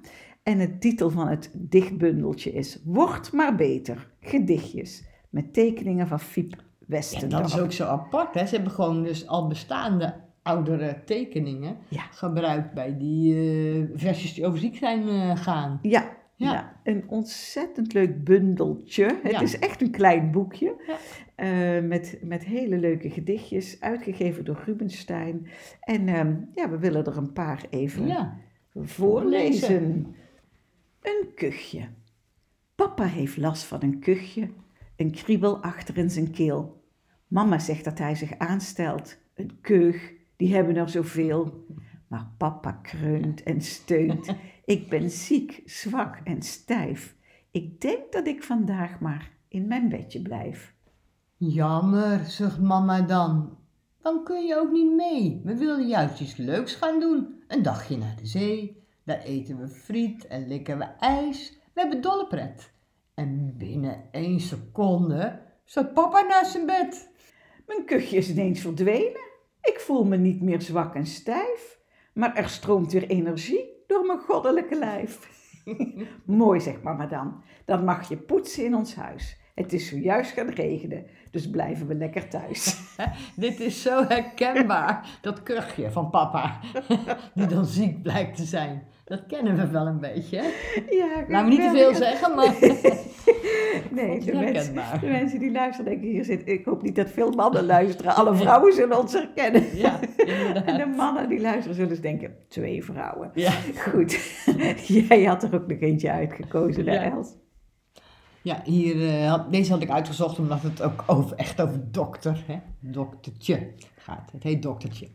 En 0.48 0.58
het 0.58 0.80
titel 0.80 1.10
van 1.10 1.28
het 1.28 1.50
dichtbundeltje 1.54 2.52
is 2.52 2.80
Word 2.84 3.32
maar 3.32 3.54
beter, 3.56 4.10
gedichtjes. 4.20 5.04
Met 5.30 5.54
tekeningen 5.54 6.06
van 6.06 6.20
Fiep 6.20 6.50
Ja, 6.50 6.56
Westendorp. 6.86 7.42
dat 7.42 7.50
is 7.52 7.58
ook 7.60 7.72
zo 7.72 7.84
apart. 7.84 8.34
Hè. 8.34 8.46
Ze 8.46 8.54
hebben 8.54 8.72
gewoon 8.72 9.02
dus 9.02 9.26
al 9.26 9.46
bestaande 9.46 10.14
oudere 10.42 11.02
tekeningen 11.04 11.76
Ja. 11.88 12.02
gebruikt 12.10 12.74
bij 12.74 12.96
die 12.98 13.34
eh, 13.34 13.84
versies 13.94 14.34
die 14.34 14.46
over 14.46 14.58
ziek 14.58 14.76
zijn 14.76 15.08
eh, 15.08 15.36
gaan. 15.36 15.78
Ja, 15.82 16.16
Ja. 16.36 16.52
ja. 16.52 16.80
een 16.84 17.04
ontzettend 17.08 17.92
leuk 17.92 18.24
bundeltje. 18.24 19.04
Het 19.22 19.32
Ja. 19.32 19.40
is 19.40 19.58
echt 19.58 19.80
een 19.82 19.90
klein 19.90 20.30
boekje. 20.30 20.74
Ja. 20.86 20.96
eh, 21.34 21.82
met, 21.84 22.18
met 22.22 22.44
hele 22.44 22.78
leuke 22.78 23.10
gedichtjes, 23.10 23.80
uitgegeven 23.80 24.44
door 24.44 24.62
Rubenstein. 24.66 25.46
En 25.80 26.08
ehm, 26.08 26.34
ja, 26.54 26.70
we 26.70 26.78
willen 26.78 27.04
er 27.04 27.16
een 27.16 27.32
paar 27.32 27.64
even 27.70 28.06
Ja. 28.06 28.36
voorlezen. 28.74 30.14
Een 31.08 31.34
kuchje. 31.34 31.88
Papa 32.74 33.04
heeft 33.04 33.36
last 33.36 33.62
van 33.62 33.82
een 33.82 34.00
kuchje, 34.00 34.50
een 34.96 35.10
kriebel 35.10 35.62
achter 35.62 35.96
in 35.96 36.10
zijn 36.10 36.30
keel. 36.30 36.84
Mama 37.26 37.58
zegt 37.58 37.84
dat 37.84 37.98
hij 37.98 38.14
zich 38.14 38.38
aanstelt. 38.38 39.16
Een 39.34 39.60
keug, 39.60 40.12
die 40.36 40.54
hebben 40.54 40.76
er 40.76 40.88
zoveel. 40.88 41.66
Maar 42.08 42.30
papa 42.38 42.72
kreunt 42.72 43.42
en 43.42 43.60
steunt. 43.60 44.34
Ik 44.64 44.88
ben 44.88 45.10
ziek, 45.10 45.62
zwak 45.64 46.20
en 46.24 46.42
stijf. 46.42 47.16
Ik 47.50 47.80
denk 47.80 48.12
dat 48.12 48.26
ik 48.26 48.42
vandaag 48.42 49.00
maar 49.00 49.30
in 49.48 49.66
mijn 49.66 49.88
bedje 49.88 50.22
blijf. 50.22 50.74
Jammer, 51.36 52.24
zegt 52.24 52.60
mama 52.60 53.00
dan. 53.00 53.58
Dan 54.02 54.24
kun 54.24 54.46
je 54.46 54.56
ook 54.56 54.72
niet 54.72 54.94
mee. 54.94 55.40
We 55.44 55.56
wilden 55.56 55.88
juist 55.88 56.20
iets 56.20 56.36
leuks 56.36 56.74
gaan 56.74 57.00
doen. 57.00 57.42
Een 57.46 57.62
dagje 57.62 57.96
naar 57.96 58.16
de 58.16 58.26
zee. 58.26 58.77
Daar 59.08 59.22
eten 59.22 59.58
we 59.58 59.68
friet 59.68 60.26
en 60.26 60.48
likken 60.48 60.78
we 60.78 60.84
ijs. 60.98 61.58
We 61.74 61.80
hebben 61.80 62.00
dolle 62.00 62.26
pret. 62.26 62.72
En 63.14 63.54
binnen 63.56 64.02
één 64.10 64.40
seconde 64.40 65.40
zat 65.64 65.94
papa 65.94 66.20
naast 66.20 66.50
zijn 66.50 66.66
bed. 66.66 67.10
Mijn 67.66 67.84
kuchje 67.84 68.16
is 68.16 68.30
ineens 68.30 68.60
verdwenen. 68.60 69.20
Ik 69.62 69.80
voel 69.80 70.04
me 70.04 70.16
niet 70.16 70.42
meer 70.42 70.62
zwak 70.62 70.94
en 70.94 71.06
stijf. 71.06 71.78
Maar 72.14 72.36
er 72.36 72.48
stroomt 72.48 72.92
weer 72.92 73.06
energie 73.06 73.84
door 73.86 74.06
mijn 74.06 74.18
goddelijke 74.18 74.78
lijf. 74.78 75.28
Mooi, 76.24 76.60
zegt 76.60 76.82
mama 76.82 77.06
dan. 77.06 77.42
Dan 77.64 77.84
mag 77.84 78.08
je 78.08 78.16
poetsen 78.16 78.64
in 78.64 78.74
ons 78.74 78.94
huis. 78.94 79.36
Het 79.54 79.72
is 79.72 79.88
zojuist 79.88 80.30
gaan 80.30 80.48
regenen, 80.48 81.06
dus 81.30 81.50
blijven 81.50 81.86
we 81.86 81.94
lekker 81.94 82.28
thuis. 82.28 82.80
Dit 83.36 83.60
is 83.60 83.82
zo 83.82 84.04
herkenbaar, 84.08 85.18
dat 85.20 85.42
kuchje 85.42 85.90
van 85.90 86.10
papa, 86.10 86.60
die 87.34 87.46
dan 87.46 87.64
ziek 87.64 88.02
blijkt 88.02 88.36
te 88.36 88.44
zijn. 88.44 88.82
Dat 89.08 89.26
kennen 89.26 89.56
we 89.56 89.68
wel 89.68 89.86
een 89.86 90.00
beetje. 90.00 90.36
Ja, 90.90 91.24
Laten 91.28 91.48
we 91.48 91.56
niet 91.56 91.70
te 91.70 91.70
veel 91.70 91.94
zeggen, 91.94 92.34
maar 92.34 92.54
Nee, 93.90 94.20
de 94.20 94.32
mensen, 94.44 94.74
de 95.00 95.06
mensen 95.06 95.38
die 95.38 95.52
luisteren 95.52 95.90
denken, 95.90 96.08
hier 96.08 96.24
zit, 96.24 96.48
ik 96.48 96.64
hoop 96.64 96.82
niet 96.82 96.96
dat 96.96 97.10
veel 97.10 97.30
mannen 97.30 97.66
luisteren. 97.66 98.14
Alle 98.14 98.34
vrouwen 98.34 98.72
zullen 98.72 98.98
ons 98.98 99.12
herkennen. 99.12 99.76
Ja, 99.76 100.00
En 100.66 100.78
de 100.78 100.92
mannen 100.96 101.28
die 101.28 101.40
luisteren 101.40 101.74
zullen 101.74 101.90
eens 101.90 102.00
denken, 102.00 102.36
twee 102.48 102.84
vrouwen. 102.84 103.30
Ja. 103.34 103.50
Goed, 103.76 104.18
jij 105.08 105.24
had 105.24 105.42
er 105.42 105.54
ook 105.54 105.66
nog 105.66 105.78
eentje 105.78 106.10
uitgekozen, 106.10 106.86
hè 106.86 106.94
Ja. 106.94 107.10
Els? 107.10 107.36
Ja, 108.42 108.60
hier, 108.64 109.08
eh, 109.08 109.50
deze 109.50 109.72
had 109.72 109.82
ik 109.82 109.90
uitgezocht 109.90 110.38
omdat 110.38 110.62
het 110.62 110.82
ook 110.82 111.04
over, 111.06 111.36
echt 111.36 111.60
over 111.60 111.92
dokter, 111.92 112.44
hè, 112.46 112.58
doktertje 112.80 113.72
gaat. 113.96 114.32
Het 114.32 114.42
heet 114.42 114.62
doktertje. 114.62 115.08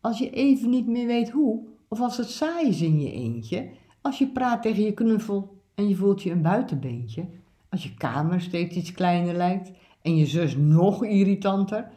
Als 0.00 0.18
je 0.18 0.30
even 0.30 0.70
niet 0.70 0.86
meer 0.86 1.06
weet 1.06 1.30
hoe, 1.30 1.66
of 1.88 2.00
als 2.00 2.16
het 2.16 2.30
saai 2.30 2.68
is 2.68 2.82
in 2.82 3.00
je 3.00 3.12
eentje, 3.12 3.70
als 4.00 4.18
je 4.18 4.26
praat 4.26 4.62
tegen 4.62 4.82
je 4.82 4.92
knuffel 4.92 5.56
en 5.74 5.88
je 5.88 5.96
voelt 5.96 6.22
je 6.22 6.30
een 6.30 6.42
buitenbeentje, 6.42 7.26
als 7.68 7.82
je 7.82 7.94
kamer 7.94 8.40
steeds 8.40 8.76
iets 8.76 8.92
kleiner 8.92 9.34
lijkt 9.34 9.70
en 10.02 10.16
je 10.16 10.26
zus 10.26 10.56
nog 10.56 11.04
irritanter, 11.04 11.88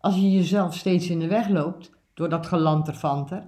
als 0.00 0.14
je 0.14 0.30
jezelf 0.32 0.74
steeds 0.74 1.10
in 1.10 1.18
de 1.18 1.26
weg 1.28 1.48
loopt 1.48 1.90
door 2.14 2.28
dat 2.28 2.46
gelanterfanter, 2.46 3.46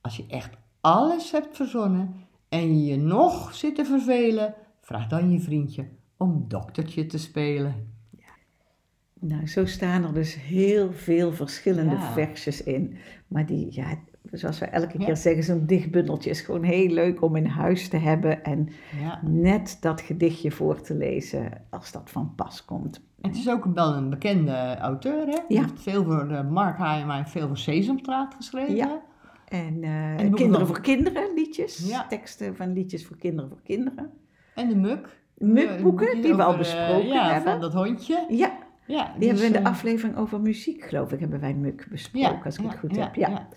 als 0.00 0.16
je 0.16 0.24
echt 0.28 0.50
alles 0.80 1.30
hebt 1.30 1.56
verzonnen 1.56 2.14
en 2.48 2.78
je 2.78 2.84
je 2.84 2.96
nog 2.96 3.54
zit 3.54 3.74
te 3.74 3.84
vervelen, 3.84 4.54
vraag 4.80 5.06
dan 5.08 5.30
je 5.30 5.40
vriendje 5.40 5.88
om 6.16 6.44
doktertje 6.48 7.06
te 7.06 7.18
spelen. 7.18 7.92
Nou, 9.20 9.46
zo 9.46 9.66
staan 9.66 10.04
er 10.04 10.14
dus 10.14 10.34
heel 10.34 10.92
veel 10.92 11.32
verschillende 11.32 11.94
Ja. 11.94 12.12
versjes 12.12 12.62
in. 12.62 12.96
Maar 13.28 13.46
die, 13.46 13.66
ja, 13.70 13.98
zoals 14.38 14.58
we 14.58 14.64
elke 14.66 14.98
Ja. 14.98 15.04
keer 15.04 15.16
zeggen, 15.16 15.42
zo'n 15.44 15.66
dichtbundeltje 15.66 16.30
is 16.30 16.40
gewoon 16.40 16.62
heel 16.62 16.88
leuk 16.88 17.22
om 17.22 17.36
in 17.36 17.46
huis 17.46 17.88
te 17.88 17.96
hebben. 17.96 18.44
En 18.44 18.68
Ja. 19.02 19.20
net 19.22 19.76
dat 19.80 20.00
gedichtje 20.00 20.50
voor 20.50 20.80
te 20.80 20.94
lezen 20.94 21.50
als 21.70 21.92
dat 21.92 22.10
van 22.10 22.32
pas 22.36 22.64
komt. 22.64 23.00
Het 23.20 23.36
is 23.36 23.48
ook 23.50 23.64
wel 23.74 23.94
een 23.94 24.10
bekende 24.10 24.76
auteur, 24.80 25.26
hè? 25.26 25.38
Die 25.48 25.56
Ja. 25.56 25.60
heeft 25.62 25.82
veel 25.82 26.04
voor 26.04 26.30
uh, 26.30 26.48
Mark 26.50 26.76
Haima 26.78 27.18
en 27.18 27.26
veel 27.26 27.46
voor 27.46 27.58
Sesamstraat 27.58 28.34
geschreven. 28.34 28.74
Ja. 28.74 29.00
En, 29.48 29.82
eh, 29.82 30.32
kinderen 30.34 30.66
voor 30.66 30.80
kinderen, 30.80 31.34
liedjes. 31.34 31.92
Teksten 32.08 32.56
van 32.56 32.72
liedjes 32.72 33.06
voor 33.06 33.16
kinderen 33.16 33.50
voor 33.50 33.60
kinderen. 33.62 34.10
En 34.54 34.68
de 34.68 34.76
Muk. 34.76 35.08
Mukboeken, 35.38 36.08
Eh, 36.16 36.22
die 36.22 36.34
we 36.34 36.42
al 36.42 36.52
eh, 36.52 36.58
besproken 36.58 37.06
ja, 37.06 37.32
hebben. 37.32 37.52
van 37.52 37.60
dat 37.60 37.72
hondje. 37.72 38.24
Ja, 38.28 38.52
Ja, 38.86 39.04
die 39.18 39.18
dus, 39.18 39.26
hebben 39.26 39.38
we 39.40 39.46
in 39.46 39.52
de 39.52 39.58
eh, 39.58 39.64
aflevering 39.74 40.16
over 40.16 40.40
muziek, 40.40 40.82
geloof 40.84 41.12
ik, 41.12 41.20
hebben 41.20 41.40
wij 41.40 41.54
Muk 41.54 41.86
besproken, 41.90 42.44
als 42.44 42.58
ik 42.58 42.64
het 42.64 42.78
goed 42.78 42.96
heb. 42.96 43.14
Ja. 43.14 43.48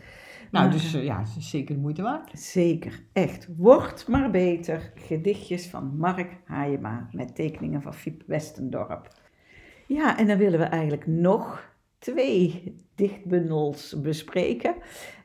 Nou, 0.51 0.71
dus 0.71 0.93
eh, 0.93 1.03
ja, 1.03 1.19
het 1.19 1.35
is 1.37 1.49
zeker 1.49 1.75
de 1.75 1.81
moeite 1.81 2.01
waard. 2.01 2.39
Zeker, 2.39 3.03
echt. 3.13 3.47
Wordt 3.57 4.07
maar 4.07 4.31
beter. 4.31 4.91
Gedichtjes 4.95 5.67
van 5.67 5.97
Mark 5.97 6.37
Haajema 6.45 7.09
met 7.11 7.35
tekeningen 7.35 7.81
van 7.81 7.93
Fiep 7.93 8.23
Westendorp. 8.25 9.07
Ja, 9.87 10.17
en 10.17 10.27
dan 10.27 10.37
willen 10.37 10.59
we 10.59 10.65
eigenlijk 10.65 11.07
nog 11.07 11.75
twee 11.99 12.75
dichtbundels 12.95 14.01
bespreken. 14.01 14.75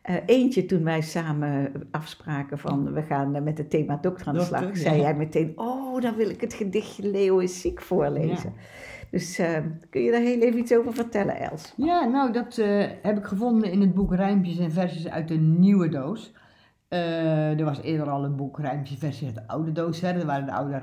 Eh, 0.03 0.17
eentje 0.27 0.67
toen 0.67 0.85
wij 0.85 1.01
samen 1.01 1.73
afspraken 1.91 2.59
van 2.59 2.93
we 2.93 3.03
gaan 3.03 3.35
eh, 3.35 3.43
met 3.43 3.59
het 3.59 3.71
thema 3.71 3.97
dokter 3.97 4.27
aan 4.27 4.35
de 4.35 4.41
Dokter, 4.41 4.59
slag, 4.59 4.75
ja. 4.75 4.81
zei 4.83 5.01
jij 5.01 5.15
meteen, 5.15 5.53
oh 5.55 6.01
dan 6.01 6.15
wil 6.15 6.31
ik 6.31 6.41
het 6.41 6.55
gedichtje 6.55 7.11
Leo 7.11 7.39
is 7.39 7.61
ziek 7.61 7.83
voorlezen. 7.83 8.55
Dus 9.12 9.38
eh, 9.38 9.59
kun 9.90 10.03
je 10.03 10.11
daar 10.11 10.20
heel 10.20 10.40
even 10.40 10.59
iets 10.59 10.75
over 10.75 10.92
vertellen 10.94 11.40
Els? 11.40 11.72
Ja, 11.77 12.05
nou, 12.05 12.33
dat 12.33 12.59
eh, 12.59 12.85
heb 13.03 13.18
ik 13.18 13.25
gevonden 13.25 13.72
in 13.72 13.81
het 13.81 13.94
boek 13.94 14.14
Rijmpjes 14.14 14.59
en 14.59 14.72
Versies 14.72 15.09
uit 15.09 15.29
de 15.29 15.35
nieuwe 15.37 15.88
doos. 15.88 16.33
Eh, 16.88 17.59
er 17.59 17.64
was 17.64 17.81
eerder 17.81 18.11
al 18.11 18.25
een 18.25 18.37
boek 18.37 18.59
Rijmpjes 18.59 18.94
en 18.94 18.98
Versies 19.01 19.27
uit 19.27 19.35
de 19.35 19.46
oude 19.46 19.72
doos. 19.72 20.01
Hè. 20.01 20.12
Dat 20.12 20.25
waren 20.25 20.46
de 20.46 20.53
oude 20.53 20.79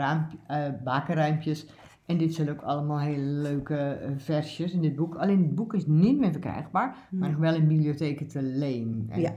eh, 0.47 0.63
bakenrijmpjes. 0.83 1.67
En 2.05 2.17
dit 2.17 2.33
zijn 2.33 2.49
ook 2.49 2.61
allemaal 2.61 2.99
hele 2.99 3.23
leuke 3.23 3.97
versjes 4.17 4.73
in 4.73 4.81
dit 4.81 4.95
boek. 4.95 5.15
Alleen 5.15 5.41
het 5.41 5.55
boek 5.55 5.73
is 5.73 5.85
niet 5.85 6.19
meer 6.19 6.31
verkrijgbaar, 6.31 6.95
maar 7.11 7.29
nog 7.29 7.39
wel 7.39 7.53
in 7.55 7.67
bibliotheken 7.67 8.27
te 8.27 8.41
leen. 8.41 9.05
En, 9.09 9.21
Ja. 9.21 9.31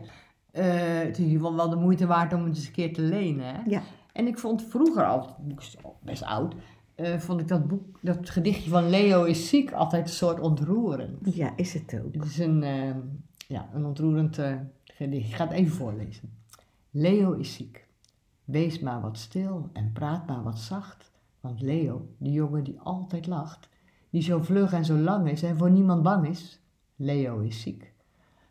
het 0.53 1.19
is 1.19 1.19
in 1.19 1.31
ieder 1.31 1.41
geval 1.41 1.57
wel 1.57 1.71
de 1.71 1.77
moeite 1.77 2.07
waard 2.07 2.33
om 2.33 2.45
het 2.45 2.57
eens 2.57 2.67
een 2.67 2.73
keer 2.73 2.93
te 2.93 3.03
lenen. 3.03 3.45
Hè. 3.45 3.61
Ja. 3.67 3.81
En 4.13 4.27
ik 4.27 4.39
vond 4.39 4.63
vroeger 4.63 5.05
al, 5.05 5.21
het 5.21 5.49
boek 5.49 5.61
is 5.61 5.77
best 6.03 6.25
oud, 6.25 6.55
eh, 6.95 7.19
vond 7.19 7.41
ik 7.41 7.49
dat 7.49 7.69
boek, 7.69 7.99
dat 8.03 8.31
gedichtje 8.31 8.71
van 8.71 8.91
Leo 8.91 9.25
is 9.25 9.49
ziek 9.49 9.73
altijd 9.73 10.03
een 10.03 10.13
soort 10.13 10.41
ontroerend. 10.41 11.35
Ja, 11.35 11.57
is 11.57 11.75
het 11.75 12.01
ook. 12.05 12.15
Het 12.15 12.25
is 12.25 12.39
een, 12.39 12.63
eh, 12.63 12.95
ja, 13.49 13.69
een 13.75 13.85
ontroerend 13.85 14.39
eh, 14.39 14.57
gedicht. 14.85 15.29
Ik 15.29 15.35
ga 15.35 15.45
het 15.45 15.53
even 15.53 15.73
voorlezen. 15.77 16.33
Leo 16.91 17.33
is 17.33 17.55
ziek. 17.55 17.87
Wees 18.45 18.79
maar 18.79 19.01
wat 19.01 19.19
stil 19.19 19.71
en 19.73 19.93
praat 19.93 20.27
maar 20.27 20.43
wat 20.43 20.59
zacht. 20.59 21.11
Want 21.41 21.61
Leo, 21.61 22.09
die 22.19 22.33
jongen 22.33 22.65
die 22.65 22.81
altijd 22.81 23.27
lacht, 23.27 23.69
die 24.11 24.23
zo 24.23 24.43
vlug 24.43 24.73
en 24.73 24.85
zo 24.85 24.97
lang 24.97 25.31
is 25.31 25.43
en 25.43 25.57
voor 25.57 25.71
niemand 25.71 26.03
bang 26.03 26.29
is, 26.29 26.61
Leo 26.97 27.41
is 27.41 27.61
ziek. 27.61 27.93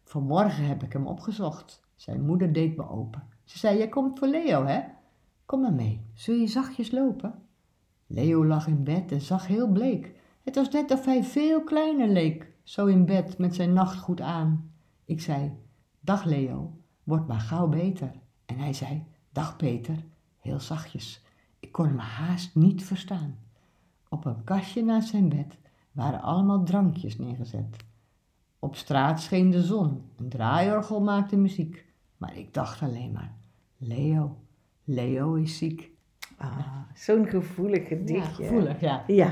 Vanmorgen 0.03 0.65
heb 0.65 0.83
ik 0.83 0.93
hem 0.93 1.07
opgezocht. 1.07 1.81
Zijn 1.95 2.25
moeder 2.25 2.53
deed 2.53 2.77
me 2.77 2.89
open. 2.89 3.23
Ze 3.43 3.57
zei, 3.57 3.77
jij 3.77 3.89
komt 3.89 4.19
voor 4.19 4.27
Leo, 4.27 4.65
hè? 4.65 4.81
Kom 5.45 5.61
maar 5.61 5.73
mee. 5.73 6.01
Zul 6.13 6.35
je 6.35 6.47
zachtjes 6.47 6.91
lopen? 6.91 7.33
Leo 8.13 8.45
lag 8.45 8.67
in 8.67 8.83
bed 8.83 9.11
en 9.11 9.21
zag 9.21 9.47
heel 9.47 9.67
bleek. 9.67 10.13
Het 10.43 10.55
was 10.55 10.69
net 10.69 10.91
of 10.91 11.05
hij 11.05 11.23
veel 11.23 11.63
kleiner 11.63 12.07
leek, 12.07 12.51
zo 12.63 12.85
in 12.85 13.05
bed 13.05 13.37
met 13.37 13.55
zijn 13.55 13.73
nachtgoed 13.73 14.21
aan. 14.21 14.71
Ik 15.05 15.21
zei, 15.21 15.51
dag 15.99 16.23
Leo, 16.23 16.73
word 17.03 17.27
maar 17.27 17.39
gauw 17.39 17.67
beter. 17.67 18.11
En 18.45 18.57
hij 18.57 18.73
zei, 18.73 19.05
dag 19.29 19.55
Peter, 19.55 19.95
heel 20.39 20.59
zachtjes. 20.59 21.23
Ik 21.59 21.71
kon 21.71 21.85
hem 21.85 21.97
haast 21.97 22.55
niet 22.55 22.83
verstaan. 22.83 23.37
Op 24.09 24.25
een 24.25 24.43
kastje 24.43 24.83
naast 24.83 25.09
zijn 25.09 25.29
bed 25.29 25.57
waren 25.91 26.21
allemaal 26.21 26.63
drankjes 26.63 27.17
neergezet. 27.17 27.77
Op 28.59 28.75
straat 28.75 29.21
scheen 29.21 29.49
de 29.49 29.63
zon, 29.63 30.01
een 30.17 30.29
draaiorgel 30.29 31.01
maakte 31.01 31.35
muziek. 31.35 31.85
Maar 32.17 32.37
ik 32.37 32.53
dacht 32.53 32.81
alleen 32.81 33.11
maar, 33.11 33.37
Leo, 33.77 34.37
Leo 34.83 35.33
is 35.33 35.57
ziek. 35.57 35.90
Ah, 36.41 36.57
Zo'n 36.93 37.25
gevoelig 37.27 37.87
gedichtje. 37.87 38.43
Ja, 38.43 38.49
gevoelig, 38.49 38.79
ja. 38.79 39.03
Ja. 39.07 39.31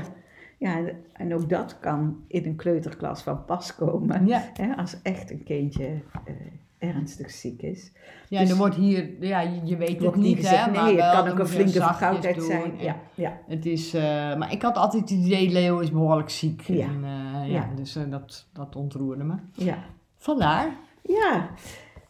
ja, 0.58 0.76
en- 0.76 0.96
en 1.12 1.34
ook 1.34 1.48
dat 1.48 1.78
kan 1.80 2.16
in 2.26 2.44
een 2.46 2.56
kleuterklas 2.56 3.22
van 3.22 3.44
pas 3.44 3.74
komen. 3.74 4.26
Ja, 4.26 4.50
Hè, 4.52 4.76
als 4.76 4.96
echt 5.02 5.30
een 5.30 5.42
kindje 5.44 5.84
eh, 6.24 6.34
ernstig 6.78 7.30
ziek 7.30 7.62
is. 7.62 7.92
ja 8.28 8.40
Dus- 8.40 8.50
er 8.50 8.56
wordt 8.56 8.74
hier, 8.74 9.10
ja, 9.20 9.40
je, 9.40 9.60
je 9.64 9.76
weet 9.76 10.00
het 10.02 10.16
niet, 10.16 10.36
gezegd, 10.36 10.64
hè, 10.64 10.70
nee, 10.70 10.80
maar 10.80 10.86
het 10.86 10.96
wel, 10.96 11.12
kan 11.14 11.24
dan 11.24 11.32
ook 11.32 11.38
een 11.38 11.46
flinke 11.46 11.72
verkoudheid 11.82 12.42
zijn. 12.42 12.62
en 12.78 12.84
Ja, 12.84 12.96
ja. 13.14 13.38
Het 13.46 13.66
is, 13.66 13.94
eh, 13.94 14.02
maar 14.36 14.52
ik 14.52 14.62
had 14.62 14.76
altijd 14.76 15.02
het 15.02 15.10
idee, 15.18 15.50
Leo 15.50 15.78
is 15.78 15.90
behoorlijk 15.90 16.30
ziek. 16.30 16.60
Ja. 16.60 16.86
En, 16.86 17.04
eh, 17.04 17.10
ja, 17.50 17.54
Ja. 17.54 17.68
Dus 17.76 17.92
dat, 18.08 18.46
dat 18.52 18.76
ontroerde 18.76 19.24
me. 19.24 19.34
ja. 19.54 19.78
Vandaar. 20.16 20.68
Ja, 21.02 21.48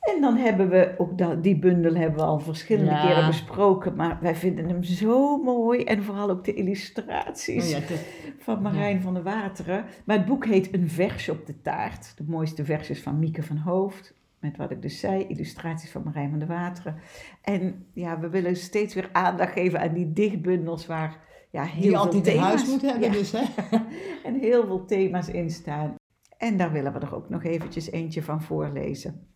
en 0.00 0.20
dan 0.20 0.36
hebben 0.36 0.68
we 0.68 0.94
ook 0.98 1.18
dat, 1.18 1.42
die 1.42 1.58
bundel 1.58 1.94
hebben 1.94 2.18
we 2.18 2.24
al 2.24 2.40
verschillende 2.40 2.90
Ja. 2.90 3.06
keren 3.06 3.26
besproken, 3.26 3.96
maar 3.96 4.18
wij 4.20 4.34
vinden 4.34 4.68
hem 4.68 4.82
zo 4.82 5.36
mooi 5.36 5.84
en 5.84 6.02
vooral 6.04 6.30
ook 6.30 6.44
de 6.44 6.54
illustraties 6.54 7.74
Oh 7.74 7.80
ja, 7.88 7.96
van 8.38 8.62
Marijn 8.62 9.00
van 9.00 9.14
der 9.14 9.22
Wateren. 9.22 9.84
Maar 10.04 10.16
het 10.16 10.26
boek 10.26 10.46
heet 10.46 10.74
Een 10.74 10.88
versje 10.88 11.32
op 11.32 11.46
de 11.46 11.60
taart. 11.62 12.12
De 12.16 12.24
mooiste 12.26 12.64
versjes 12.64 13.02
van 13.02 13.18
Mieke 13.18 13.42
van 13.42 13.56
Hoofd, 13.56 14.14
met 14.38 14.56
wat 14.56 14.70
ik 14.70 14.82
dus 14.82 15.00
zei, 15.00 15.24
illustraties 15.28 15.90
van 15.90 16.02
Marijn 16.04 16.30
van 16.30 16.38
der 16.38 16.48
Wateren. 16.48 16.96
En 17.42 17.86
ja, 17.92 18.20
we 18.20 18.28
willen 18.28 18.56
steeds 18.56 18.94
weer 18.94 19.08
aandacht 19.12 19.52
geven 19.52 19.80
aan 19.80 19.94
die 19.94 20.12
dichtbundels 20.12 20.86
waar 20.86 21.16
ja, 21.50 21.62
heel 21.64 21.80
die 21.80 21.90
veel 21.90 21.98
altijd 21.98 22.26
in 22.26 22.32
thema's 22.32 22.46
huis 22.48 22.66
moet 22.66 22.82
hebben, 22.82 23.12
dus 23.12 23.32
hè. 23.32 23.44
en 24.28 24.38
heel 24.38 24.66
veel 24.66 24.84
thema's 24.84 25.28
in 25.28 25.50
staan. 25.50 25.94
En 26.38 26.56
daar 26.56 26.72
willen 26.72 26.92
we 26.92 26.98
er 26.98 27.14
ook 27.14 27.28
nog 27.28 27.44
eventjes 27.44 27.90
eentje 27.90 28.22
van 28.22 28.42
voorlezen. 28.42 29.28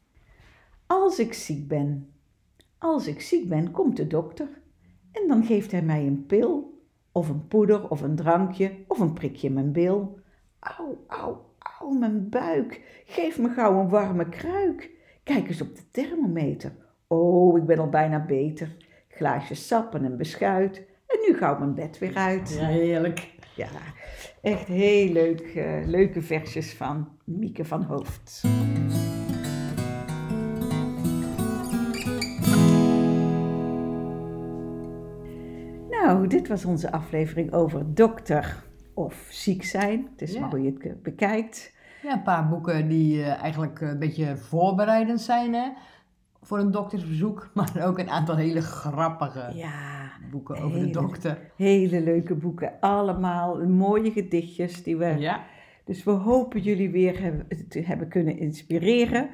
Als 0.87 1.19
ik 1.19 1.33
ziek 1.33 1.69
ben, 1.69 2.13
als 2.79 3.07
ik 3.07 3.21
ziek 3.21 3.49
ben, 3.49 3.71
komt 3.71 3.97
de 3.97 4.07
dokter 4.07 4.49
en 5.13 5.29
dan 5.29 5.45
geeft 5.45 5.71
hij 5.71 5.83
mij 5.83 6.07
een 6.07 6.27
pil, 6.27 6.83
of 7.13 7.29
een 7.29 7.49
poeder, 7.49 7.89
of 7.89 8.01
een 8.01 8.17
drankje, 8.17 8.73
of 8.89 8.99
een 8.99 9.13
prikje 9.13 9.47
in 9.47 9.55
mijn 9.55 9.73
bil. 9.73 10.19
Au, 10.59 10.97
au, 11.07 11.37
au, 11.59 11.99
mijn 11.99 12.29
buik, 12.29 13.03
geef 13.07 13.39
me 13.39 13.49
gauw 13.49 13.81
een 13.81 13.89
warme 13.89 14.29
kruik. 14.29 14.91
Kijk 15.23 15.49
eens 15.49 15.61
op 15.61 15.77
de 15.77 15.91
thermometer. 15.91 16.73
Oh, 17.07 17.59
ik 17.59 17.65
ben 17.65 17.79
al 17.79 17.89
bijna 17.89 18.25
beter. 18.25 18.77
Glaasje 19.09 19.55
sap 19.55 19.95
en 19.95 20.05
een 20.05 20.17
beschuit. 20.17 20.87
En 21.07 21.19
nu 21.29 21.37
gauw 21.37 21.59
mijn 21.59 21.75
bed 21.75 21.99
weer 21.99 22.15
uit. 22.15 22.57
Ja, 22.59 22.67
heerlijk. 22.67 23.33
Ja, 23.57 23.69
echt 24.43 24.67
heel 24.67 25.13
leuk, 25.13 25.41
eh, 25.41 25.87
leuke 25.87 26.23
versjes 26.23 26.75
van 26.75 27.09
Mieke 27.25 27.65
van 27.65 27.83
Hoofd. 27.83 28.43
Dit 36.35 36.49
was 36.49 36.65
onze 36.65 36.93
aflevering 36.93 37.53
over 37.53 37.95
dokter 37.95 38.63
of 38.95 39.27
ziek 39.31 39.65
zijn. 39.65 40.09
Het 40.13 40.23
is 40.23 40.33
Ja. 40.33 40.41
maar 40.41 40.51
hoe 40.51 40.63
je 40.63 40.71
het 40.73 40.81
eh, 40.87 40.93
bekijkt. 41.03 41.73
Ja, 42.03 42.13
een 42.13 42.23
paar 42.23 42.49
boeken 42.49 42.89
die 42.89 43.23
eh, 43.23 43.43
eigenlijk 43.43 43.81
een 43.81 43.99
beetje 43.99 44.37
voorbereidend 44.37 45.21
zijn, 45.21 45.55
hè. 45.55 45.69
voor 46.43 46.59
een 46.59 46.71
doktersbezoek, 46.71 47.51
maar 47.55 47.73
ook 47.87 47.99
een 47.99 48.11
aantal 48.11 48.37
hele 48.37 48.61
grappige 48.63 49.51
Ja, 49.55 50.11
boeken 50.31 50.57
over 50.63 50.79
de 50.79 50.91
dokter. 50.91 51.39
hele 51.57 52.01
leuke 52.01 52.35
boeken. 52.35 52.73
Allemaal 52.81 53.67
mooie 53.67 54.11
gedichtjes 54.13 54.83
die 54.83 54.97
we 54.97 55.07
Ja, 55.19 55.41
Dus 55.85 56.05
we 56.05 56.11
hopen 56.11 56.61
jullie 56.61 56.91
weer 56.91 57.23
hebben, 57.23 57.47
te 57.69 57.81
hebben 57.81 58.09
kunnen 58.09 58.39
inspireren. 58.39 59.31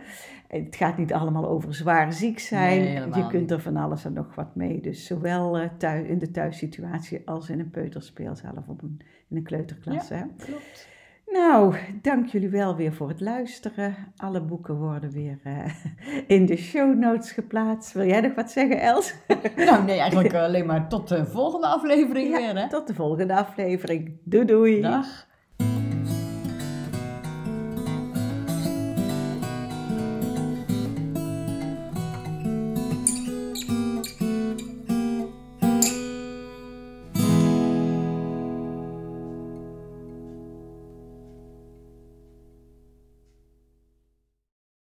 Het 0.48 0.76
gaat 0.76 0.98
niet 0.98 1.12
allemaal 1.12 1.48
over 1.48 1.74
zwaar 1.74 2.12
ziek 2.12 2.38
zijn. 2.38 2.80
Nee, 2.82 3.22
je 3.22 3.26
kunt 3.26 3.50
er 3.50 3.60
van 3.60 3.76
alles 3.76 4.04
en 4.04 4.12
nog 4.12 4.34
wat 4.34 4.54
mee. 4.54 4.80
Dus 4.80 5.06
zowel 5.06 5.58
eh, 5.58 5.68
thuis, 5.78 6.08
in 6.08 6.18
de 6.18 6.30
thuissituatie 6.30 7.22
als 7.24 7.50
in 7.50 7.60
een 7.60 7.70
peuterspeel 7.70 8.30
of 8.30 8.68
op 8.68 8.82
een, 8.82 9.00
in 9.28 9.36
een 9.36 9.42
kleuterklas. 9.42 10.08
Hè? 10.08 10.22
klopt. 10.36 10.88
Nou, 11.26 11.76
dank 12.02 12.26
jullie 12.26 12.48
wel 12.48 12.76
weer 12.76 12.92
voor 12.92 13.08
het 13.08 13.20
luisteren. 13.20 13.96
Alle 14.16 14.40
boeken 14.40 14.76
worden 14.76 15.10
weer 15.10 15.38
eh, 15.42 15.74
in 16.36 16.46
de 16.46 16.56
show 16.56 16.98
notes 16.98 17.32
geplaatst. 17.32 17.92
Wil 17.92 18.06
jij 18.06 18.20
nog 18.20 18.34
wat 18.34 18.50
zeggen, 18.50 18.80
Els? 18.80 19.14
Nou, 19.56 19.84
nee, 19.84 19.98
eigenlijk 19.98 20.34
alleen 20.34 20.66
maar 20.66 20.88
tot 20.88 21.08
de 21.08 21.26
volgende 21.26 21.66
aflevering 21.66 22.30
Ja, 22.30 22.38
weer, 22.38 22.62
hè? 22.62 22.68
Tot 22.68 22.86
de 22.86 22.94
volgende 22.94 23.34
aflevering. 23.34 24.18
Doei 24.24 24.44
doei. 24.44 24.80
Dag. 24.80 25.28